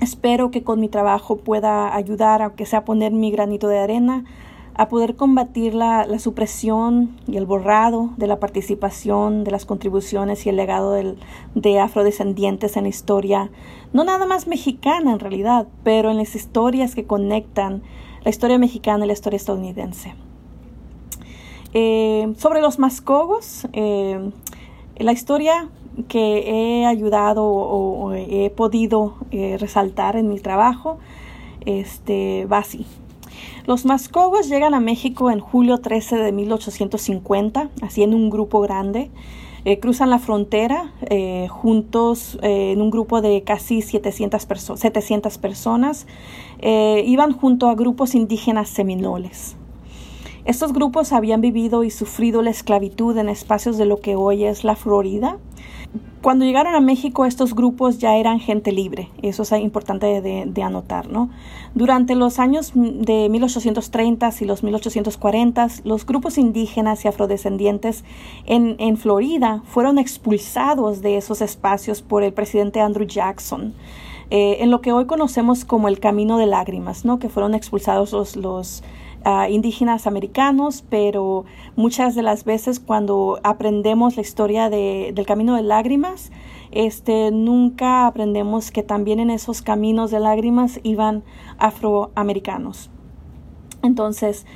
espero 0.00 0.50
que 0.50 0.62
con 0.62 0.80
mi 0.80 0.88
trabajo 0.88 1.36
pueda 1.36 1.94
ayudar, 1.94 2.42
aunque 2.42 2.66
sea 2.66 2.84
poner 2.84 3.12
mi 3.12 3.30
granito 3.30 3.68
de 3.68 3.78
arena, 3.78 4.24
a 4.74 4.88
poder 4.88 5.16
combatir 5.16 5.74
la, 5.74 6.06
supresión 6.18 7.16
y 7.26 7.36
el 7.36 7.46
borrado 7.46 8.10
de 8.16 8.26
la 8.26 8.40
participación, 8.40 9.44
de 9.44 9.50
las 9.50 9.66
contribuciones 9.66 10.46
y 10.46 10.48
el 10.48 10.56
legado 10.56 10.92
de 11.54 11.80
afrodescendientes 11.80 12.76
en 12.76 12.84
la 12.84 12.88
historia, 12.88 13.50
no 13.92 14.04
nada 14.04 14.26
más 14.26 14.46
mexicana 14.46 15.12
en 15.12 15.18
realidad, 15.18 15.66
pero 15.84 16.10
en 16.10 16.16
las 16.16 16.34
historias 16.34 16.94
que 16.94 17.04
conectan 17.04 17.82
la 18.24 18.30
historia 18.30 18.58
mexicana 18.58 19.04
y 19.04 19.08
la 19.08 19.12
historia 19.14 19.36
estadounidense. 19.36 20.14
Eh, 21.74 22.32
sobre 22.36 22.60
los 22.60 22.78
mascogos, 22.78 23.66
eh, 23.72 24.30
la 24.96 25.12
historia 25.12 25.68
que 26.08 26.80
he 26.80 26.86
ayudado 26.86 27.44
o, 27.44 28.12
he 28.12 28.50
podido 28.50 29.14
eh, 29.30 29.56
resaltar 29.58 30.16
en 30.16 30.28
mi 30.28 30.38
trabajo 30.38 30.98
este, 31.64 32.46
va 32.46 32.58
así. 32.58 32.86
Los 33.64 33.84
Mascogos 33.84 34.48
llegan 34.48 34.74
a 34.74 34.80
México 34.80 35.30
en 35.30 35.38
julio 35.38 35.78
13 35.78 36.16
de 36.16 36.32
1850, 36.32 37.70
así 37.80 38.02
en 38.02 38.12
un 38.12 38.28
grupo 38.28 38.60
grande. 38.60 39.10
Eh, 39.64 39.78
cruzan 39.78 40.10
la 40.10 40.18
frontera 40.18 40.92
eh, 41.02 41.46
juntos 41.48 42.36
eh, 42.42 42.72
en 42.72 42.82
un 42.82 42.90
grupo 42.90 43.20
de 43.20 43.44
casi 43.44 43.80
700, 43.80 44.48
700 44.74 45.38
personas. 45.38 46.08
iban 46.60 47.32
junto 47.32 47.68
a 47.68 47.76
grupos 47.76 48.16
indígenas 48.16 48.68
seminoles. 48.68 49.56
Estos 50.44 50.72
grupos 50.72 51.12
habían 51.12 51.40
vivido 51.40 51.84
y 51.84 51.90
sufrido 51.90 52.42
la 52.42 52.50
esclavitud 52.50 53.16
en 53.16 53.28
espacios 53.28 53.78
de 53.78 53.86
lo 53.86 54.00
que 54.00 54.16
hoy 54.16 54.44
es 54.44 54.64
la 54.64 54.76
Florida 54.76 55.38
cuando 56.22 56.44
llegaron 56.44 56.76
a 56.76 56.80
México, 56.80 57.26
estos 57.26 57.52
grupos 57.52 57.98
ya 57.98 58.14
eran 58.14 58.38
gente 58.38 58.70
libre. 58.70 59.08
Eso 59.22 59.42
es 59.42 59.52
importante 59.52 60.20
de, 60.20 60.62
anotar, 60.62 61.08
¿no? 61.08 61.30
Durante 61.74 62.14
los 62.14 62.38
años 62.38 62.70
de 62.74 63.28
1830 63.28 64.30
y 64.40 64.44
los 64.44 64.62
1840, 64.62 65.68
los 65.82 66.06
grupos 66.06 66.38
indígenas 66.38 67.04
y 67.04 67.08
afrodescendientes 67.08 68.04
en, 68.46 68.96
Florida 68.96 69.62
fueron 69.66 69.98
expulsados 69.98 71.02
de 71.02 71.16
esos 71.16 71.42
espacios 71.42 72.02
por 72.02 72.22
el 72.22 72.32
presidente 72.32 72.80
Andrew 72.80 73.06
Jackson. 73.06 73.74
Eh, 74.30 74.58
en 74.60 74.70
lo 74.70 74.80
que 74.80 74.92
hoy 74.92 75.06
conocemos 75.06 75.64
como 75.64 75.88
el 75.88 75.98
Camino 75.98 76.38
de 76.38 76.46
Lágrimas, 76.46 77.04
¿no? 77.04 77.18
que 77.18 77.28
fueron 77.28 77.54
expulsados 77.54 78.36
los 78.36 78.84
indígenas 79.50 80.06
americanos, 80.06 80.84
pero 80.88 81.44
muchas 81.76 82.14
de 82.14 82.22
las 82.22 82.44
veces 82.44 82.80
cuando 82.80 83.40
aprendemos 83.42 84.16
la 84.16 84.22
historia 84.22 84.70
de, 84.70 85.12
del 85.14 85.26
camino 85.26 85.56
de 85.56 85.62
lágrimas, 85.62 86.30
este, 86.72 87.30
nunca 87.30 88.06
aprendemos 88.06 88.70
que 88.70 88.82
también 88.82 89.20
en 89.20 89.30
esos 89.30 89.62
caminos 89.62 90.10
de 90.10 90.20
lágrimas 90.20 90.80
iban 90.82 91.22
afroamericanos. 91.58 92.90
Entonces, 93.82 94.46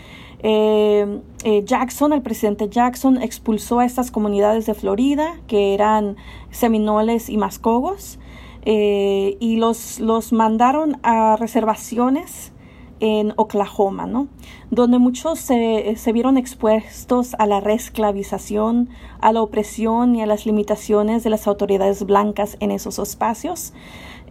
eh, 0.41 1.21
eh, 1.45 1.62
Jackson, 1.64 2.12
el 2.12 2.23
presidente 2.23 2.69
Jackson, 2.69 3.21
expulsó 3.23 3.81
a 3.81 3.85
estas 3.85 4.11
comunidades 4.11 4.67
de 4.67 4.75
Florida, 4.75 5.41
que 5.47 5.75
eran 5.75 6.17
seminoles 6.51 7.29
y 7.29 7.37
mascogos, 7.37 8.19
eh, 8.64 9.37
y 9.39 9.57
los, 9.57 10.01
los 10.01 10.33
mandaron 10.33 10.99
a 11.03 11.37
reservaciones 11.37 12.53
en 13.01 13.35
Oklahoma, 13.37 14.07
¿no? 14.07 14.29
donde 14.71 14.99
muchos 14.99 15.39
se, 15.39 15.95
se, 15.97 16.13
vieron 16.13 16.37
expuestos 16.37 17.35
a 17.39 17.47
la 17.47 17.61
reesclavización, 17.61 18.89
a 19.21 19.33
la 19.33 19.43
opresión 19.43 20.15
y 20.15 20.23
a 20.23 20.27
las 20.27 20.47
limitaciones 20.47 21.23
de 21.25 21.31
las 21.31 21.47
autoridades 21.47 22.05
blancas 22.05 22.57
en 22.61 22.71
esos 22.71 22.99
espacios. 22.99 23.73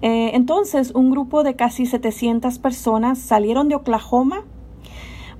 Eh, 0.02 0.32
entonces, 0.34 0.92
un 0.94 1.10
grupo 1.10 1.44
de 1.44 1.56
casi 1.56 1.86
700 1.86 2.60
personas 2.60 3.20
salieron 3.20 3.70
de 3.70 3.76
Oklahoma 3.76 4.44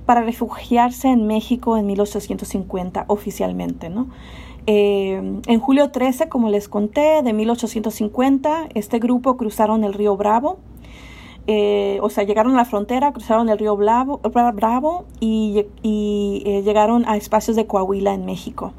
para 0.06 0.22
refugiarse 0.22 1.08
en 1.08 1.26
México 1.26 1.76
en 1.76 1.86
1850 1.86 3.04
oficialmente, 3.08 3.90
¿no? 3.90 4.08
Eh, 4.68 5.40
en 5.46 5.60
julio 5.60 5.90
13, 5.90 6.28
como 6.28 6.48
les 6.48 6.68
conté, 6.68 7.22
de 7.22 7.32
1850, 7.32 8.68
este 8.74 8.98
grupo 8.98 9.36
cruzaron 9.36 9.84
el 9.84 9.92
río 9.94 10.16
Bravo, 10.16 10.58
eh, 11.46 11.98
o 12.02 12.10
sea, 12.10 12.24
llegaron 12.24 12.54
a 12.54 12.56
la 12.56 12.64
frontera, 12.64 13.12
cruzaron 13.12 13.48
el 13.48 13.58
río 13.58 13.76
Bravo, 13.76 15.04
y, 15.20 15.66
y 15.82 16.42
llegaron 16.64 17.04
a 17.08 17.16
espacios 17.16 17.56
de 17.56 17.66
Coahuila 17.66 18.14
en 18.14 18.24
México. 18.24 18.72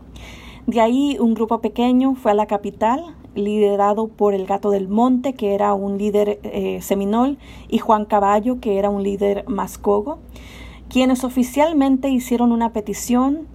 De 0.67 0.81
ahí 0.81 1.17
un 1.19 1.33
grupo 1.33 1.61
pequeño 1.61 2.15
fue 2.15 2.31
a 2.31 2.33
la 2.33 2.45
capital, 2.45 3.15
liderado 3.35 4.07
por 4.07 4.33
el 4.33 4.45
Gato 4.45 4.69
del 4.69 4.89
Monte, 4.89 5.33
que 5.33 5.53
era 5.53 5.73
un 5.73 5.97
líder 5.97 6.39
eh, 6.43 6.79
seminol, 6.81 7.37
y 7.69 7.77
Juan 7.77 8.05
Caballo, 8.05 8.59
que 8.59 8.77
era 8.77 8.89
un 8.89 9.03
líder 9.03 9.47
mascogo, 9.47 10.19
quienes 10.89 11.23
oficialmente 11.23 12.09
hicieron 12.09 12.51
una 12.51 12.73
petición 12.73 13.47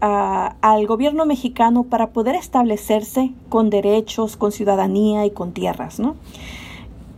ah, 0.00 0.56
al 0.60 0.86
gobierno 0.86 1.26
mexicano 1.26 1.84
para 1.84 2.08
poder 2.10 2.34
establecerse 2.34 3.32
con 3.48 3.70
derechos, 3.70 4.36
con 4.36 4.50
ciudadanía 4.50 5.24
y 5.26 5.30
con 5.30 5.52
tierras. 5.52 6.00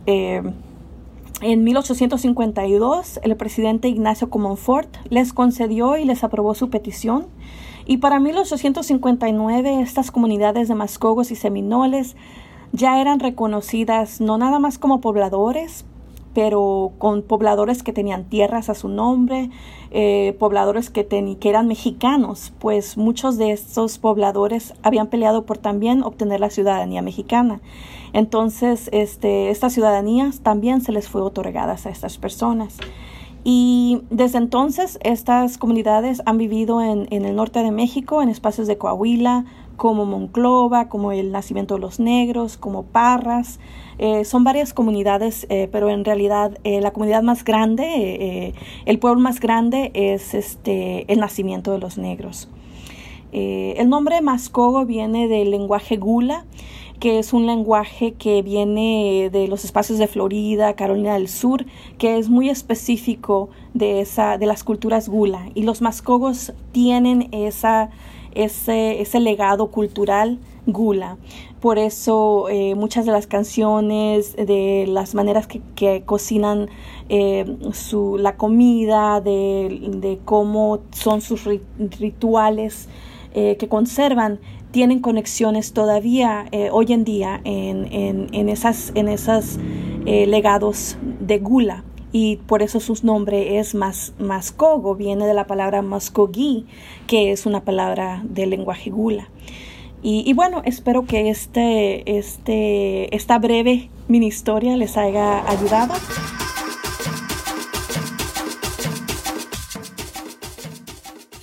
Eh, 0.05 0.43
en 1.41 1.63
1852, 1.63 3.19
el 3.23 3.37
presidente 3.37 3.87
Ignacio 3.87 4.29
Comonfort 4.29 4.89
les 5.09 5.31
concedió 5.31 5.97
y 5.97 6.05
les 6.05 6.23
aprobó 6.23 6.53
su 6.53 6.69
petición. 6.69 7.27
Y 7.85 7.97
para 7.97 8.19
1859 8.19 9.81
estas 9.81 10.11
comunidades 10.11 10.67
de 10.67 10.75
mascogos 10.75 11.31
y 11.31 11.35
seminoles 11.35 12.15
ya 12.71 13.01
eran 13.01 13.19
reconocidas 13.19 14.21
no 14.21 14.37
nada 14.37 14.59
más 14.59 14.77
como 14.77 15.01
pobladores, 15.01 15.85
pero 16.33 16.91
con 16.97 17.21
pobladores 17.21 17.83
que 17.83 17.93
tenían 17.93 18.25
tierras 18.25 18.69
a 18.69 18.75
su 18.75 18.87
nombre, 18.87 19.49
eh, 19.91 20.35
pobladores 20.39 20.89
que, 20.89 21.07
que 21.07 21.49
eran 21.49 21.67
mexicanos, 21.67 22.53
pues 22.59 22.97
muchos 22.97 23.37
de 23.37 23.51
estos 23.51 23.97
pobladores 23.97 24.73
habían 24.83 25.07
peleado 25.07 25.45
por 25.45 25.57
también 25.57 26.03
obtener 26.03 26.39
la 26.39 26.49
ciudadanía 26.49 27.01
mexicana. 27.01 27.61
Entonces, 28.13 28.89
este, 28.91 29.49
estas 29.49 29.73
ciudadanías 29.73 30.41
también 30.41 30.81
se 30.81 30.91
les 30.91 31.07
fue 31.07 31.21
otorgadas 31.21 31.85
a 31.85 31.89
estas 31.89 32.17
personas. 32.17 32.77
Y 33.43 34.01
desde 34.09 34.37
entonces 34.37 34.99
estas 35.01 35.57
comunidades 35.57 36.21
han 36.25 36.37
vivido 36.37 36.81
en, 36.81 37.07
el 37.11 37.35
norte 37.35 37.63
de 37.63 37.71
México, 37.71 38.21
en 38.21 38.29
espacios 38.29 38.67
de 38.67 38.77
Coahuila, 38.77 39.45
como 39.79 40.05
Monclova, 40.05 40.89
como 40.89 41.13
el 41.13 41.31
Nacimiento 41.31 41.75
de 41.75 41.79
los 41.79 41.99
Negros, 41.99 42.57
como 42.57 42.83
Parras. 42.83 43.59
Eh, 43.97 44.25
son 44.25 44.43
varias 44.43 44.73
comunidades, 44.73 45.47
eh, 45.49 45.69
pero 45.71 45.89
en 45.89 46.05
realidad 46.05 46.59
eh, 46.65 46.81
la 46.81 46.91
comunidad 46.91 47.23
más 47.23 47.43
grande, 47.43 48.53
el 48.85 48.99
pueblo 48.99 49.19
más 49.21 49.39
grande 49.39 49.89
es 49.95 50.35
este, 50.35 51.11
el 51.11 51.19
Nacimiento 51.19 51.71
de 51.71 51.79
los 51.79 51.97
Negros. 51.97 52.49
el 53.31 53.87
nombre 53.89 54.21
Mascogo 54.21 54.85
viene 54.85 55.27
del 55.27 55.49
lenguaje 55.51 55.97
gula 55.97 56.45
que 56.99 57.17
es 57.17 57.31
un 57.31 57.45
lenguaje 57.45 58.13
que 58.13 58.41
viene 58.41 59.29
de 59.31 59.47
los 59.47 59.63
espacios 59.63 59.99
de 59.99 60.07
Florida, 60.07 60.75
Carolina 60.75 61.13
del 61.13 61.29
Sur, 61.29 61.65
que 61.97 62.17
es 62.17 62.27
muy 62.27 62.49
específico 62.49 63.49
de, 63.73 64.01
esa, 64.01 64.37
de 64.37 64.45
las 64.45 64.65
culturas 64.65 65.07
gula. 65.07 65.49
Y 65.55 65.63
los 65.63 65.81
mascogos 65.81 66.51
tienen 66.73 67.29
esa, 67.31 67.89
ese, 68.33 69.01
ese 69.01 69.19
legado 69.19 69.67
cultural 69.67 70.39
gula. 70.65 71.17
Por 71.59 71.77
eso 71.77 72.47
eh, 72.49 72.75
muchas 72.75 73.05
de 73.05 73.11
las 73.11 73.27
canciones, 73.27 74.35
de 74.35 74.85
las 74.87 75.13
maneras 75.13 75.47
que, 75.47 76.03
cocinan 76.05 76.69
eh, 77.09 77.57
su, 77.73 78.17
la 78.17 78.37
comida, 78.37 79.19
de, 79.19 79.89
de, 79.95 80.19
cómo 80.23 80.79
son 80.91 81.21
sus 81.21 81.47
rituales 81.99 82.87
eh, 83.33 83.57
que 83.57 83.67
conservan, 83.67 84.39
tienen 84.71 84.99
conexiones 84.99 85.73
todavía 85.73 86.45
hoy 86.71 86.93
en 86.93 87.03
día 87.03 87.41
en, 87.43 87.91
en, 87.91 88.27
en 88.33 88.49
esas, 88.49 88.91
en 88.93 89.07
esos 89.07 89.57
eh, 90.05 90.25
legados 90.25 90.97
de 91.19 91.39
gula 91.39 91.83
y 92.11 92.37
por 92.37 92.61
eso 92.61 92.79
su 92.79 92.97
nombre 93.03 93.59
es 93.59 93.75
mas, 93.75 94.13
Mascogo, 94.17 94.95
viene 94.95 95.27
de 95.27 95.33
la 95.33 95.47
palabra 95.47 95.81
Mascogui, 95.81 96.65
que 97.07 97.31
es 97.31 97.45
una 97.45 97.63
palabra 97.63 98.21
del 98.23 98.49
lenguaje 98.49 98.89
gula. 98.89 99.29
Y, 100.01 100.23
y, 100.25 100.33
bueno, 100.33 100.61
espero 100.63 101.05
que 101.05 101.29
este, 101.29 102.17
este, 102.17 103.13
esta 103.13 103.37
breve 103.37 103.89
mini 104.07 104.27
historia 104.27 104.77
les 104.77 104.95
haya 104.95 105.47
ayudado. 105.49 105.93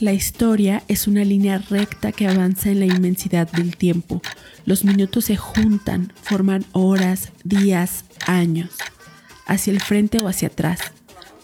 La 0.01 0.13
historia 0.13 0.83
es 0.89 1.07
una 1.07 1.25
línea 1.25 1.59
recta 1.71 2.13
que 2.13 2.29
avanza 2.29 2.71
en 2.71 2.81
la 2.81 2.87
inmensidad 2.87 3.51
del 3.51 3.77
tiempo. 3.77 4.21
Los 4.65 4.85
minutos 4.85 5.27
se 5.27 5.37
juntan, 5.37 6.13
forman 6.23 6.65
horas, 6.73 7.33
días, 7.45 8.05
años, 8.27 8.71
hacia 9.47 9.73
el 9.73 9.81
frente 9.81 10.19
o 10.19 10.29
hacia 10.29 10.49
atrás. 10.49 10.81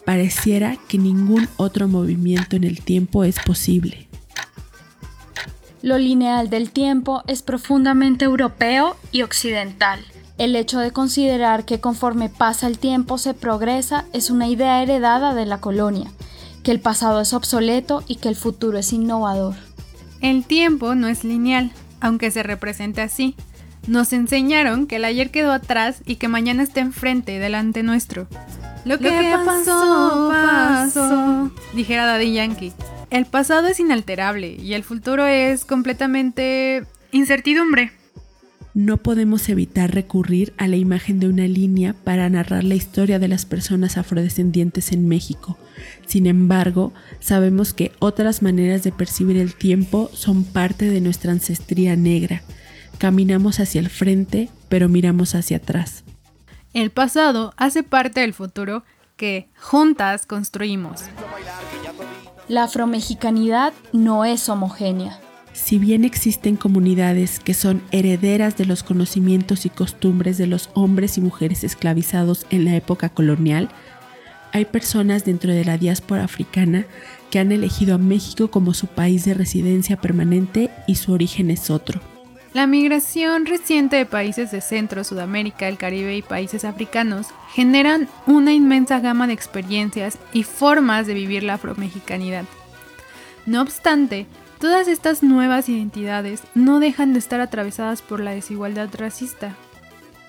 Pareciera 0.05 0.77
que 0.87 0.97
ningún 0.97 1.47
otro 1.57 1.87
movimiento 1.87 2.55
en 2.55 2.63
el 2.63 2.81
tiempo 2.81 3.23
es 3.23 3.39
posible. 3.39 4.07
Lo 5.81 5.97
lineal 5.97 6.49
del 6.49 6.71
tiempo 6.71 7.23
es 7.27 7.41
profundamente 7.41 8.25
europeo 8.25 8.95
y 9.11 9.21
occidental. 9.21 9.99
El 10.37 10.55
hecho 10.55 10.79
de 10.79 10.91
considerar 10.91 11.65
que 11.65 11.79
conforme 11.79 12.29
pasa 12.29 12.67
el 12.67 12.79
tiempo 12.79 13.17
se 13.17 13.33
progresa 13.33 14.05
es 14.13 14.29
una 14.29 14.47
idea 14.47 14.81
heredada 14.81 15.33
de 15.33 15.45
la 15.45 15.59
colonia 15.59 16.11
que 16.63 16.71
el 16.71 16.79
pasado 16.79 17.21
es 17.21 17.33
obsoleto 17.33 18.03
y 18.07 18.15
que 18.15 18.29
el 18.29 18.35
futuro 18.35 18.77
es 18.79 18.93
innovador. 18.93 19.55
El 20.21 20.45
tiempo 20.45 20.95
no 20.95 21.07
es 21.07 21.23
lineal, 21.23 21.71
aunque 21.99 22.31
se 22.31 22.41
represente 22.41 23.01
así. 23.01 23.35
Nos 23.87 24.13
enseñaron 24.13 24.87
que 24.87 24.95
el 24.95 25.05
ayer 25.05 25.29
quedó 25.29 25.51
atrás 25.51 26.01
y 26.05 26.15
que 26.15 26.27
mañana 26.27 26.63
está 26.63 26.79
enfrente, 26.79 27.39
delante 27.39 27.83
nuestro. 27.83 28.27
Lo 28.85 28.97
que, 28.99 29.09
pasó, 29.45 30.29
pasó, 30.31 31.51
dijera 31.73 32.05
Daddy 32.05 32.33
Yankee. 32.33 32.73
El 33.09 33.25
pasado 33.25 33.67
es 33.67 33.79
inalterable 33.79 34.55
y 34.55 34.73
el 34.73 34.83
futuro 34.83 35.27
es 35.27 35.65
completamente 35.65 36.83
incertidumbre. 37.11 37.91
No 38.73 38.97
podemos 38.97 39.49
evitar 39.49 39.93
recurrir 39.93 40.53
a 40.57 40.67
la 40.67 40.77
imagen 40.77 41.19
de 41.19 41.27
una 41.27 41.47
línea 41.47 41.93
para 41.93 42.27
narrar 42.27 42.63
la 42.63 42.73
historia 42.73 43.19
de 43.19 43.27
las 43.27 43.45
personas 43.45 43.97
afrodescendientes 43.97 44.91
en 44.91 45.07
México. 45.07 45.59
Sin 46.07 46.25
embargo, 46.25 46.91
sabemos 47.19 47.73
que 47.73 47.91
otras 47.99 48.41
maneras 48.41 48.81
de 48.81 48.91
percibir 48.91 49.37
el 49.37 49.53
tiempo 49.53 50.09
son 50.13 50.43
parte 50.43 50.89
de 50.89 51.01
nuestra 51.01 51.31
ancestría 51.31 51.95
negra. 51.95 52.41
Caminamos 53.03 53.59
hacia 53.59 53.81
el 53.81 53.89
frente, 53.89 54.47
pero 54.69 54.87
miramos 54.87 55.35
hacia 55.35 55.57
atrás. 55.57 56.05
El 56.73 56.89
pasado 56.89 57.53
hace 57.57 57.83
parte 57.83 58.21
del 58.21 58.33
futuro 58.33 58.85
que 59.17 59.49
juntas 59.59 60.25
construimos. 60.25 61.01
La 62.47 62.63
afromexicanidad 62.63 63.73
no 63.91 64.23
es 64.23 64.47
homogénea. 64.47 65.19
Si 65.51 65.79
bien 65.79 66.05
existen 66.05 66.55
comunidades 66.55 67.41
que 67.41 67.53
son 67.53 67.83
herederas 67.91 68.55
de 68.55 68.67
los 68.67 68.83
conocimientos 68.83 69.65
y 69.65 69.69
costumbres 69.69 70.37
de 70.37 70.47
los 70.47 70.69
hombres 70.73 71.17
y 71.17 71.21
mujeres 71.21 71.65
esclavizados 71.65 72.45
en 72.51 72.63
la 72.63 72.73
época 72.77 73.09
colonial, 73.09 73.67
hay 74.53 74.63
personas 74.63 75.25
dentro 75.25 75.51
de 75.51 75.65
la 75.65 75.77
diáspora 75.77 76.23
africana 76.23 76.85
que 77.31 77.39
han 77.39 77.51
elegido 77.51 77.95
a 77.95 77.97
México 77.97 78.49
como 78.49 78.73
su 78.73 78.87
país 78.87 79.25
de 79.25 79.33
residencia 79.33 79.97
permanente 79.97 80.69
y 80.87 80.95
su 80.95 81.11
origen 81.11 81.51
es 81.51 81.69
otro. 81.69 82.12
La 82.53 82.67
migración 82.67 83.45
reciente 83.45 83.95
de 83.95 84.05
países 84.05 84.51
de 84.51 84.61
Centro, 84.61 85.03
Sudamérica, 85.03 85.67
el 85.67 85.77
Caribe 85.77 86.15
y 86.15 86.21
países 86.21 86.65
africanos 86.65 87.27
generan 87.53 88.07
una 88.27 88.53
inmensa 88.53 88.99
gama 88.99 89.25
de 89.25 89.33
experiencias 89.33 90.19
y 90.33 90.43
formas 90.43 91.07
de 91.07 91.15
vivir 91.15 91.43
la 91.43 91.55
afromexicanidad. 91.55 92.45
No 93.45 93.61
obstante, 93.61 94.27
Todas 94.63 94.87
estas 94.87 95.23
nuevas 95.23 95.67
identidades 95.67 96.41
no 96.55 96.79
dejan 96.79 97.11
de 97.11 97.19
estar 97.19 97.41
atravesadas 97.41 98.01
por 98.01 98.21
la 98.21 98.31
desigualdad 98.31 98.87
racista. 98.97 99.57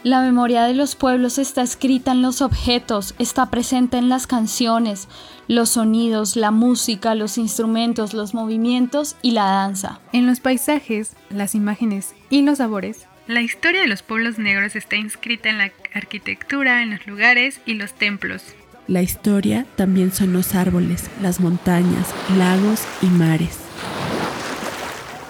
La 0.05 0.21
memoria 0.21 0.65
de 0.65 0.75
los 0.75 0.97
pueblos 0.97 1.39
está 1.39 1.63
escrita 1.63 2.13
en 2.13 2.21
los 2.21 2.43
objetos, 2.43 3.15
está 3.19 3.51
presente 3.51 3.97
en 3.97 4.11
las 4.11 4.27
canciones, 4.27 5.09
los 5.49 5.71
sonidos, 5.71 6.37
la 6.37 6.51
música, 6.51 7.15
los 7.15 7.39
instrumentos, 7.39 8.13
los 8.13 8.35
movimientos 8.35 9.17
y 9.23 9.31
la 9.31 9.45
danza. 9.47 10.01
En 10.13 10.27
los 10.27 10.41
paisajes, 10.41 11.17
las 11.31 11.55
imágenes 11.55 12.15
y 12.29 12.43
los 12.43 12.59
sabores 12.59 13.07
La 13.29 13.41
historia 13.41 13.81
de 13.81 13.89
los 13.89 14.03
pueblos 14.03 14.39
negros 14.39 14.77
está 14.77 14.97
inscrita 14.97 15.49
en 15.49 15.57
la 15.57 15.73
arquitectura, 15.95 16.83
en 16.83 16.91
los 16.91 17.07
lugares 17.07 17.63
y 17.65 17.73
los 17.73 17.95
templos. 17.95 18.45
La 18.87 19.01
historia 19.01 19.65
también 19.75 20.13
son 20.13 20.35
los 20.35 20.55
árboles, 20.55 21.09
las 21.23 21.41
montañas, 21.41 22.15
lagos 22.37 22.83
y 23.01 23.07
mares. 23.07 23.57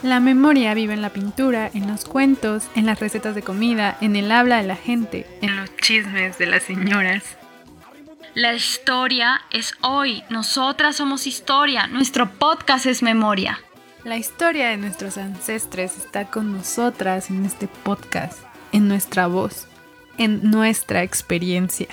La 0.05 0.21
memoria 0.21 0.75
vive 0.75 0.93
en 0.93 1.01
la 1.01 1.15
pintura, 1.15 1.71
en 1.73 1.87
los 1.87 2.05
cuentos, 2.05 2.69
en 2.75 2.85
las 2.85 3.01
recetas 3.01 3.35
de 3.35 3.41
comida, 3.41 3.97
en 4.03 4.17
el 4.17 4.31
habla 4.33 4.59
de 4.59 4.69
la 4.69 4.77
gente, 4.77 5.27
en 5.41 5.57
los 5.57 5.75
chismes 5.79 6.37
de 6.37 6.45
las 6.45 6.65
señoras. 6.65 7.39
La 8.35 8.53
historia 8.53 9.41
es 9.51 9.73
hoy. 9.81 10.23
Nosotras 10.29 10.97
somos 10.97 11.27
historia. 11.27 11.87
Nuestro 11.87 12.31
podcast 12.33 12.85
es 12.85 13.03
memoria. 13.03 13.61
La 14.05 14.19
historia 14.19 14.69
de 14.69 14.77
nuestros 14.77 15.17
ancestres 15.17 15.97
está 15.97 16.27
con 16.27 16.53
nosotras 16.53 17.31
en 17.31 17.47
este 17.47 17.67
podcast, 17.67 18.41
en 18.73 18.89
nuestra 18.89 19.27
voz, 19.27 19.69
en 20.19 20.51
nuestra 20.51 21.03
experiencia. 21.03 21.89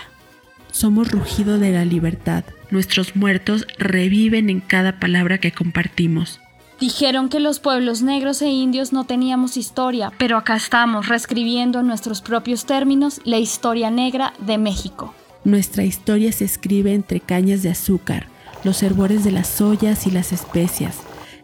Somos 0.72 1.12
rugido 1.12 1.59
de 1.59 1.72
la 1.72 1.86
libertad. 1.86 2.43
Nuestros 2.72 3.16
muertos 3.16 3.66
reviven 3.78 4.49
en 4.49 4.59
cada 4.59 4.99
palabra 4.99 5.38
que 5.38 5.53
compartimos. 5.53 6.41
Dijeron 6.82 7.29
que 7.29 7.39
los 7.39 7.59
pueblos 7.59 8.01
negros 8.01 8.41
e 8.41 8.49
indios 8.49 8.91
no 8.91 9.05
teníamos 9.05 9.55
historia, 9.55 10.11
pero 10.17 10.36
acá 10.36 10.57
estamos 10.57 11.07
reescribiendo 11.07 11.79
en 11.79 11.88
nuestros 11.88 12.21
propios 12.21 12.65
términos 12.65 13.21
la 13.23 13.38
historia 13.38 13.89
negra 13.89 14.34
de 14.39 14.57
México. 14.57 15.13
Nuestra 15.45 15.84
historia 15.84 16.34
se 16.34 16.43
escribe 16.43 16.93
entre 16.93 17.21
cañas 17.21 17.63
de 17.63 17.69
azúcar, 17.69 18.27
los 18.65 18.84
herbores 18.84 19.23
de 19.23 19.32
las 19.32 19.61
ollas 19.61 20.05
y 20.05 20.11
las 20.11 20.34
especias, 20.34 20.97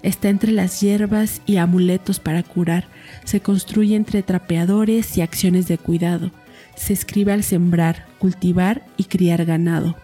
Está 0.03 0.29
entre 0.29 0.51
las 0.51 0.79
hierbas 0.81 1.41
y 1.45 1.57
amuletos 1.57 2.19
para 2.19 2.43
curar. 2.43 2.87
Se 3.23 3.41
construye 3.41 3.95
entre 3.95 4.23
trapeadores 4.23 5.17
y 5.17 5.21
acciones 5.21 5.67
de 5.67 5.77
cuidado. 5.77 6.31
Se 6.75 6.93
escribe 6.93 7.33
al 7.33 7.43
sembrar, 7.43 8.05
cultivar 8.19 8.85
y 8.95 9.05
criar 9.05 9.43
ganado. 9.45 9.95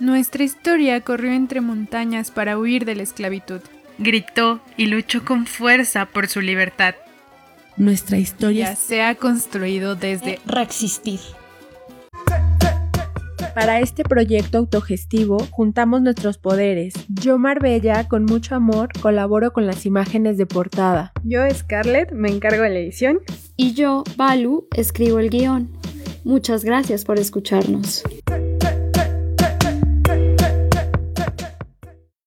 Nuestra 0.00 0.44
historia 0.44 1.00
corrió 1.00 1.32
entre 1.32 1.60
montañas 1.60 2.30
para 2.30 2.58
huir 2.58 2.84
de 2.84 2.96
la 2.96 3.02
esclavitud. 3.02 3.60
Gritó 3.98 4.60
y 4.76 4.86
luchó 4.86 5.24
con 5.24 5.46
fuerza 5.46 6.06
por 6.06 6.28
su 6.28 6.40
libertad. 6.40 6.94
Nuestra 7.76 8.18
historia 8.18 8.76
se 8.76 9.02
ha 9.02 9.14
construido 9.14 9.96
desde 9.96 10.38
reexistir. 10.46 11.20
Para 13.54 13.80
este 13.80 14.02
proyecto 14.02 14.58
autogestivo 14.58 15.38
juntamos 15.50 16.02
nuestros 16.02 16.36
poderes. 16.36 16.92
Yo, 17.08 17.38
Marbella, 17.38 18.06
con 18.06 18.26
mucho 18.26 18.54
amor, 18.54 18.90
colaboro 19.00 19.54
con 19.54 19.66
las 19.66 19.86
imágenes 19.86 20.36
de 20.36 20.44
portada. 20.44 21.12
Yo, 21.24 21.40
Scarlett, 21.50 22.12
me 22.12 22.28
encargo 22.28 22.64
de 22.64 22.68
la 22.68 22.78
edición. 22.78 23.20
Y 23.56 23.72
yo, 23.72 24.04
Balu, 24.16 24.68
escribo 24.76 25.20
el 25.20 25.30
guion. 25.30 25.70
Muchas 26.22 26.64
gracias 26.64 27.06
por 27.06 27.18
escucharnos. 27.18 28.02